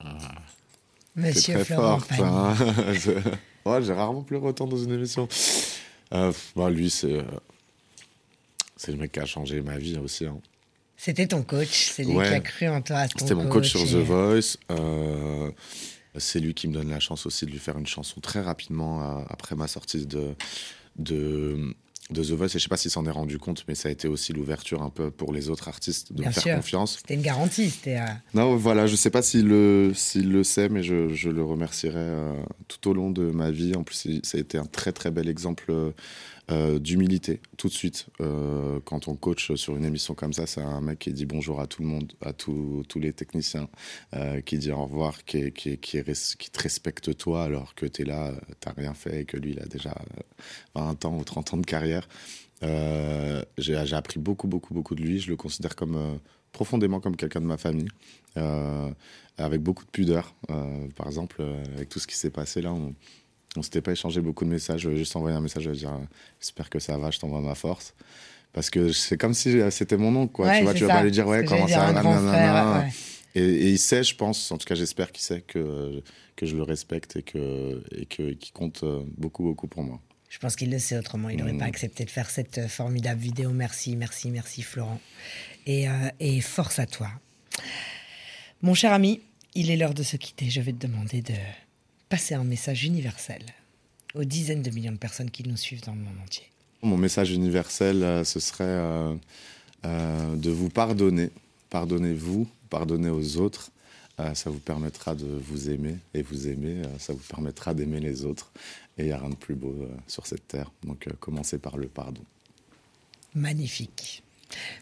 C'est 0.00 1.20
Monsieur 1.20 1.54
très 1.54 1.64
Florent 1.64 1.98
fort. 1.98 2.26
Hein. 2.26 2.54
Je- 2.92 3.10
Ouais, 3.66 3.82
j'ai 3.82 3.92
rarement 3.92 4.22
pleuré 4.22 4.46
autant 4.46 4.66
dans 4.66 4.76
une 4.78 4.92
émission. 4.92 5.28
Euh, 6.14 6.32
bah, 6.56 6.70
lui, 6.70 6.88
c'est 6.88 7.12
euh, 7.12 7.22
c'est 8.76 8.92
le 8.92 8.98
mec 8.98 9.12
qui 9.12 9.20
a 9.20 9.26
changé 9.26 9.60
ma 9.60 9.76
vie 9.76 9.98
aussi. 9.98 10.24
hein. 10.24 10.38
C'était 11.00 11.28
ton 11.28 11.42
coach, 11.44 11.90
c'est 11.92 12.02
lui 12.04 12.12
Ouais. 12.16 12.28
qui 12.28 12.34
a 12.34 12.40
cru 12.40 12.68
en 12.68 12.82
toi. 12.82 13.06
C'était 13.16 13.34
mon 13.34 13.48
coach 13.48 13.68
sur 13.70 13.80
et- 13.80 13.84
The 13.86 14.04
Voice. 14.04 14.56
euh, 14.72 15.50
c'est 16.18 16.40
lui 16.40 16.54
qui 16.54 16.66
me 16.66 16.74
donne 16.74 16.90
la 16.90 16.98
chance 16.98 17.24
aussi 17.24 17.46
de 17.46 17.52
lui 17.52 17.60
faire 17.60 17.78
une 17.78 17.86
chanson 17.86 18.20
très 18.20 18.40
rapidement 18.40 19.00
euh, 19.20 19.22
après 19.30 19.54
ma 19.54 19.68
sortie 19.68 20.06
de, 20.06 20.34
de, 20.96 21.74
de 22.10 22.22
The 22.22 22.30
Voice. 22.30 22.46
Et 22.46 22.58
je 22.58 22.58
sais 22.58 22.68
pas 22.68 22.76
s'il 22.76 22.90
s'en 22.90 23.04
est 23.06 23.10
rendu 23.10 23.38
compte, 23.38 23.64
mais 23.68 23.74
ça 23.74 23.88
a 23.88 23.92
été 23.92 24.08
aussi 24.08 24.32
l'ouverture 24.32 24.82
un 24.82 24.90
peu 24.90 25.10
pour 25.10 25.32
les 25.32 25.50
autres 25.50 25.68
artistes 25.68 26.12
de 26.12 26.18
Bien 26.20 26.28
me 26.28 26.32
faire 26.32 26.42
sûr. 26.42 26.54
confiance. 26.54 26.96
C'était 26.98 27.14
une 27.14 27.22
garantie. 27.22 27.70
C'était. 27.70 27.98
euh, 27.98 28.06
Non, 28.34 28.56
voilà, 28.56 28.86
je 28.86 28.96
sais 28.96 29.10
pas 29.10 29.22
s'il 29.22 29.46
le, 29.48 29.92
s'il 29.94 30.30
le 30.32 30.44
sait, 30.44 30.68
mais 30.68 30.82
je, 30.82 31.08
je 31.14 31.28
le 31.30 31.42
remercierai 31.44 31.98
euh, 31.98 32.34
tout 32.68 32.90
au 32.90 32.94
long 32.94 33.10
de 33.10 33.30
ma 33.30 33.50
vie. 33.50 33.74
En 33.74 33.82
plus, 33.84 34.04
il- 34.06 34.20
ça 34.24 34.38
a 34.38 34.40
été 34.40 34.58
un 34.58 34.66
très 34.66 34.92
très 34.92 35.10
bel 35.10 35.28
exemple 35.28 35.72
euh, 36.50 36.78
d'humilité, 36.78 37.40
tout 37.58 37.68
de 37.68 37.72
suite. 37.74 38.06
Quand 38.86 39.06
on 39.08 39.14
coach 39.16 39.52
sur 39.54 39.76
une 39.76 39.84
émission 39.84 40.14
comme 40.14 40.32
ça, 40.32 40.46
c'est 40.46 40.62
un 40.62 40.80
mec 40.80 40.98
qui 41.00 41.12
dit 41.12 41.26
bonjour 41.26 41.60
à 41.60 41.66
tout 41.66 41.82
le 41.82 41.88
monde, 41.88 42.14
à 42.24 42.32
tous 42.32 42.84
tous 42.88 42.98
les 42.98 43.12
techniciens, 43.12 43.68
qui 44.46 44.56
dit 44.56 44.70
au 44.72 44.82
revoir, 44.84 45.24
qui, 45.26 45.52
qui, 45.52 45.76
te 45.78 46.62
respecte 46.62 47.14
toi 47.18 47.44
alors 47.44 47.74
que 47.74 47.84
tu 47.84 48.00
es 48.02 48.04
là, 48.06 48.28
euh, 48.28 48.36
t'as 48.60 48.72
rien 48.72 48.94
fait 48.94 49.20
et 49.20 49.24
que 49.26 49.36
lui, 49.36 49.52
il 49.52 49.60
a 49.60 49.66
déjà 49.66 49.90
euh, 49.90 50.22
20 50.74 51.04
ans 51.04 51.18
ou 51.18 51.24
30 51.24 51.52
ans 51.54 51.56
de 51.58 51.66
carrière. 51.66 51.97
Euh, 52.62 53.42
j'ai 53.56 53.76
appris 53.94 54.18
beaucoup, 54.18 54.48
beaucoup, 54.48 54.74
beaucoup 54.74 54.94
de 54.94 55.02
lui. 55.02 55.20
Je 55.20 55.28
le 55.30 55.36
considère 55.36 55.76
comme 55.76 55.96
euh, 55.96 56.14
profondément 56.52 57.00
comme 57.00 57.16
quelqu'un 57.16 57.40
de 57.40 57.46
ma 57.46 57.56
famille, 57.56 57.88
euh, 58.36 58.90
avec 59.36 59.62
beaucoup 59.62 59.84
de 59.84 59.90
pudeur. 59.90 60.34
Par 60.96 61.06
exemple, 61.06 61.42
avec 61.76 61.88
tout 61.88 61.98
ce 62.00 62.06
qui 62.06 62.16
s'est 62.16 62.30
passé 62.30 62.60
là, 62.62 62.72
on, 62.72 62.94
on 63.56 63.62
s'était 63.62 63.80
pas 63.80 63.92
échangé 63.92 64.20
beaucoup 64.20 64.44
de 64.44 64.50
messages. 64.50 64.80
Je 64.82 64.90
vais 64.90 64.96
juste 64.96 65.14
envoyer 65.16 65.36
un 65.36 65.40
message, 65.40 65.62
je 65.64 65.70
vais 65.70 65.76
dire 65.76 65.92
j'espère 66.40 66.68
que 66.70 66.78
ça 66.80 66.98
va, 66.98 67.10
je 67.10 67.18
t'envoie 67.18 67.40
ma 67.40 67.54
force. 67.54 67.94
Parce 68.52 68.70
que 68.70 68.92
c'est 68.92 69.18
comme 69.18 69.34
si 69.34 69.60
c'était 69.70 69.96
mon 69.98 70.14
oncle, 70.16 70.32
quoi. 70.32 70.46
ouais, 70.46 70.58
tu 70.58 70.64
vois, 70.64 70.74
tu 70.74 70.84
vas 70.84 70.88
ça. 70.88 70.94
pas 70.94 71.02
lui 71.04 71.10
dire 71.12 71.26
ouais, 71.28 71.44
comment 71.44 71.68
ça 71.68 71.92
va, 71.92 71.92
nanana. 71.92 72.80
ouais. 72.80 72.90
Et, 73.34 73.42
et 73.44 73.68
il 73.70 73.78
sait, 73.78 74.02
je 74.02 74.16
pense, 74.16 74.50
en 74.50 74.56
tout 74.58 74.64
cas 74.66 74.74
j'espère 74.74 75.12
qu'il 75.12 75.22
sait 75.22 75.42
que, 75.42 76.02
que 76.34 76.46
je 76.46 76.56
le 76.56 76.62
respecte 76.62 77.14
et 77.16 77.22
que 77.22 77.82
et 77.92 78.06
que- 78.06 78.32
qu'il 78.32 78.52
compte 78.52 78.82
beaucoup, 79.16 79.42
beaucoup 79.44 79.68
pour 79.68 79.82
moi. 79.84 80.00
Je 80.30 80.38
pense 80.38 80.56
qu'il 80.56 80.70
le 80.70 80.78
sait 80.78 80.96
autrement. 80.98 81.28
Il 81.30 81.38
n'aurait 81.38 81.52
Mm. 81.54 81.58
pas 81.58 81.64
accepté 81.64 82.04
de 82.04 82.10
faire 82.10 82.28
cette 82.30 82.58
euh, 82.58 82.68
formidable 82.68 83.20
vidéo. 83.20 83.50
Merci, 83.50 83.96
merci, 83.96 84.30
merci 84.30 84.62
Florent. 84.62 85.00
Et, 85.66 85.88
euh, 85.88 85.92
et 86.20 86.40
force 86.40 86.78
à 86.78 86.86
toi. 86.86 87.08
Mon 88.62 88.74
cher 88.74 88.92
ami, 88.92 89.20
il 89.54 89.70
est 89.70 89.76
l'heure 89.76 89.94
de 89.94 90.02
se 90.02 90.16
quitter. 90.16 90.50
Je 90.50 90.60
vais 90.60 90.72
te 90.72 90.86
demander 90.86 91.22
de 91.22 91.34
passer 92.08 92.34
un 92.34 92.44
message 92.44 92.84
universel 92.84 93.42
aux 94.14 94.24
dizaines 94.24 94.62
de 94.62 94.70
millions 94.70 94.92
de 94.92 94.96
personnes 94.98 95.30
qui 95.30 95.46
nous 95.46 95.56
suivent 95.56 95.82
dans 95.84 95.94
le 95.94 96.00
monde 96.00 96.16
entier. 96.24 96.44
Mon 96.82 96.96
message 96.96 97.30
universel, 97.30 98.02
euh, 98.02 98.24
ce 98.24 98.40
serait 98.40 98.64
euh, 99.84 100.36
de 100.36 100.50
vous 100.50 100.68
pardonner. 100.70 101.30
Pardonnez-vous, 101.70 102.46
pardonnez 102.70 103.10
aux 103.10 103.36
autres. 103.36 103.70
Euh, 104.20 104.34
ça 104.34 104.50
vous 104.50 104.58
permettra 104.58 105.14
de 105.14 105.26
vous 105.26 105.70
aimer 105.70 105.96
et 106.12 106.22
vous 106.22 106.48
aimer, 106.48 106.82
euh, 106.84 106.98
ça 106.98 107.12
vous 107.12 107.22
permettra 107.28 107.72
d'aimer 107.74 108.00
les 108.00 108.24
autres. 108.24 108.50
Et 108.96 109.02
il 109.02 109.06
n'y 109.06 109.12
a 109.12 109.18
rien 109.18 109.30
de 109.30 109.36
plus 109.36 109.54
beau 109.54 109.76
euh, 109.80 109.88
sur 110.06 110.26
cette 110.26 110.48
terre. 110.48 110.72
Donc 110.84 111.06
euh, 111.06 111.12
commencez 111.20 111.58
par 111.58 111.76
le 111.76 111.86
pardon. 111.86 112.22
Magnifique. 113.34 114.22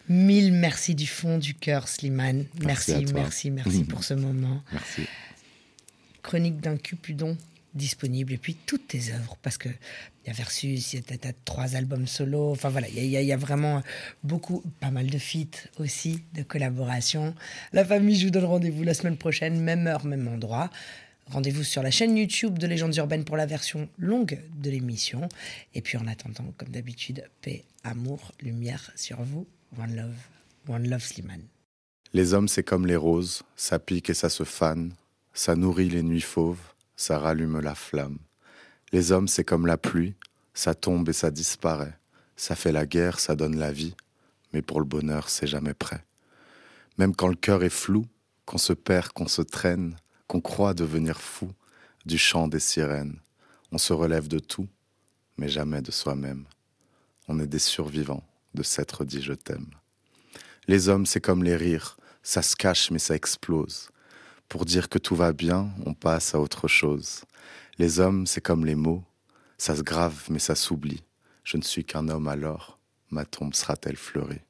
Mille 0.08 0.52
merci 0.52 0.94
du 0.94 1.06
fond 1.06 1.38
du 1.38 1.54
cœur, 1.54 1.88
Slimane. 1.88 2.46
Merci 2.62 2.92
Merci, 2.92 3.12
merci, 3.12 3.50
merci 3.50 3.84
pour 3.84 4.04
ce 4.04 4.14
moment. 4.14 4.62
Merci. 4.72 5.02
Chronique 6.22 6.60
d'un 6.60 6.76
Cupidon 6.76 7.36
disponible 7.76 8.32
et 8.32 8.38
puis 8.38 8.56
toutes 8.66 8.88
tes 8.88 9.12
œuvres 9.12 9.36
parce 9.42 9.58
que 9.58 9.68
il 9.68 10.28
y 10.28 10.30
a 10.30 10.32
Versus, 10.32 10.92
il 10.92 11.00
y 11.00 11.26
a 11.28 11.32
trois 11.44 11.76
albums 11.76 12.06
solo, 12.08 12.50
enfin 12.50 12.68
voilà, 12.68 12.88
il 12.88 13.04
y, 13.06 13.16
a- 13.16 13.22
y 13.22 13.32
a 13.32 13.36
vraiment 13.36 13.82
beaucoup, 14.24 14.62
pas 14.80 14.90
mal 14.90 15.06
de 15.06 15.18
feats 15.18 15.68
aussi, 15.78 16.20
de 16.34 16.42
collaborations. 16.42 17.32
La 17.72 17.84
famille, 17.84 18.16
je 18.18 18.24
vous 18.24 18.30
donne 18.32 18.44
rendez-vous 18.46 18.82
la 18.82 18.92
semaine 18.94 19.16
prochaine, 19.16 19.60
même 19.60 19.86
heure, 19.86 20.04
même 20.04 20.26
endroit. 20.26 20.68
Rendez-vous 21.30 21.62
sur 21.64 21.82
la 21.82 21.90
chaîne 21.92 22.16
YouTube 22.16 22.58
de 22.58 22.66
Légendes 22.66 22.96
Urbaines 22.96 23.24
pour 23.24 23.36
la 23.36 23.46
version 23.46 23.88
longue 23.98 24.40
de 24.60 24.70
l'émission. 24.70 25.28
Et 25.74 25.80
puis 25.82 25.96
en 25.96 26.06
attendant, 26.08 26.52
comme 26.56 26.68
d'habitude, 26.70 27.24
paix, 27.40 27.62
amour, 27.84 28.32
lumière 28.40 28.90
sur 28.96 29.22
vous. 29.22 29.46
One 29.78 29.94
love. 29.94 30.14
One 30.68 30.88
love 30.88 31.02
Slimane. 31.02 31.42
Les 32.12 32.34
hommes, 32.34 32.48
c'est 32.48 32.62
comme 32.64 32.86
les 32.86 32.96
roses, 32.96 33.42
ça 33.56 33.78
pique 33.78 34.10
et 34.10 34.14
ça 34.14 34.28
se 34.28 34.42
fane, 34.44 34.92
ça 35.34 35.54
nourrit 35.54 35.88
les 35.88 36.02
nuits 36.02 36.20
fauves, 36.20 36.58
ça 36.96 37.18
rallume 37.18 37.60
la 37.60 37.74
flamme. 37.74 38.18
Les 38.92 39.12
hommes, 39.12 39.28
c'est 39.28 39.44
comme 39.44 39.66
la 39.66 39.76
pluie, 39.76 40.14
ça 40.54 40.74
tombe 40.74 41.08
et 41.08 41.12
ça 41.12 41.30
disparaît, 41.30 41.98
ça 42.36 42.56
fait 42.56 42.72
la 42.72 42.86
guerre, 42.86 43.20
ça 43.20 43.36
donne 43.36 43.56
la 43.56 43.72
vie, 43.72 43.94
mais 44.52 44.62
pour 44.62 44.80
le 44.80 44.86
bonheur, 44.86 45.28
c'est 45.28 45.46
jamais 45.46 45.74
prêt. 45.74 46.04
Même 46.98 47.14
quand 47.14 47.28
le 47.28 47.34
cœur 47.34 47.62
est 47.62 47.68
flou, 47.70 48.06
qu'on 48.46 48.58
se 48.58 48.72
perd, 48.72 49.12
qu'on 49.12 49.28
se 49.28 49.42
traîne, 49.42 49.96
qu'on 50.28 50.40
croit 50.40 50.72
devenir 50.72 51.20
fou, 51.20 51.50
du 52.06 52.16
chant 52.16 52.48
des 52.48 52.60
sirènes, 52.60 53.18
on 53.72 53.78
se 53.78 53.92
relève 53.92 54.28
de 54.28 54.38
tout, 54.38 54.68
mais 55.36 55.48
jamais 55.48 55.82
de 55.82 55.90
soi-même. 55.90 56.44
On 57.28 57.40
est 57.40 57.46
des 57.46 57.58
survivants 57.58 58.26
de 58.54 58.62
s'être 58.62 59.04
dit 59.04 59.20
je 59.20 59.34
t'aime. 59.34 59.68
Les 60.68 60.88
hommes, 60.88 61.06
c'est 61.06 61.20
comme 61.20 61.44
les 61.44 61.56
rires, 61.56 61.96
ça 62.22 62.42
se 62.42 62.56
cache 62.56 62.90
mais 62.90 62.98
ça 62.98 63.14
explose. 63.14 63.88
Pour 64.48 64.64
dire 64.64 64.88
que 64.88 64.98
tout 64.98 65.16
va 65.16 65.32
bien, 65.32 65.70
on 65.84 65.94
passe 65.94 66.34
à 66.34 66.40
autre 66.40 66.68
chose. 66.68 67.24
Les 67.78 68.00
hommes, 68.00 68.26
c'est 68.26 68.40
comme 68.40 68.64
les 68.64 68.74
mots, 68.74 69.04
ça 69.58 69.74
se 69.74 69.82
grave 69.82 70.24
mais 70.30 70.38
ça 70.38 70.54
s'oublie. 70.54 71.02
Je 71.44 71.56
ne 71.56 71.62
suis 71.62 71.84
qu'un 71.84 72.08
homme 72.08 72.28
alors, 72.28 72.78
ma 73.10 73.24
tombe 73.24 73.54
sera-t-elle 73.54 73.96
fleurie 73.96 74.42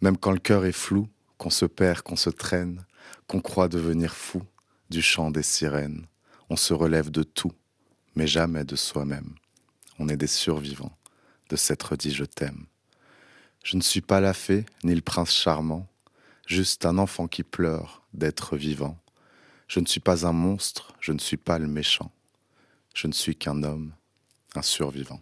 Même 0.00 0.16
quand 0.16 0.32
le 0.32 0.38
cœur 0.38 0.64
est 0.64 0.72
flou, 0.72 1.08
qu'on 1.38 1.50
se 1.50 1.66
perd, 1.66 2.02
qu'on 2.02 2.16
se 2.16 2.30
traîne, 2.30 2.84
qu'on 3.26 3.40
croit 3.40 3.68
devenir 3.68 4.14
fou, 4.14 4.42
du 4.90 5.02
chant 5.02 5.30
des 5.30 5.42
sirènes, 5.42 6.06
on 6.50 6.56
se 6.56 6.74
relève 6.74 7.10
de 7.10 7.22
tout, 7.22 7.52
mais 8.14 8.26
jamais 8.26 8.64
de 8.64 8.76
soi-même. 8.76 9.34
On 9.98 10.08
est 10.08 10.16
des 10.16 10.26
survivants 10.26 10.96
de 11.48 11.56
s'être 11.56 11.96
dit 11.96 12.12
je 12.12 12.24
t'aime. 12.24 12.66
Je 13.62 13.76
ne 13.76 13.82
suis 13.82 14.00
pas 14.00 14.20
la 14.20 14.34
fée, 14.34 14.66
ni 14.82 14.94
le 14.94 15.00
prince 15.00 15.32
charmant, 15.32 15.86
juste 16.46 16.86
un 16.86 16.98
enfant 16.98 17.26
qui 17.28 17.42
pleure 17.42 18.02
d'être 18.12 18.56
vivant. 18.56 18.98
Je 19.68 19.80
ne 19.80 19.86
suis 19.86 20.00
pas 20.00 20.26
un 20.26 20.32
monstre, 20.32 20.94
je 21.00 21.12
ne 21.12 21.18
suis 21.18 21.36
pas 21.36 21.58
le 21.58 21.66
méchant. 21.66 22.12
Je 22.94 23.06
ne 23.06 23.12
suis 23.12 23.34
qu'un 23.34 23.62
homme, 23.62 23.94
un 24.54 24.62
survivant. 24.62 25.20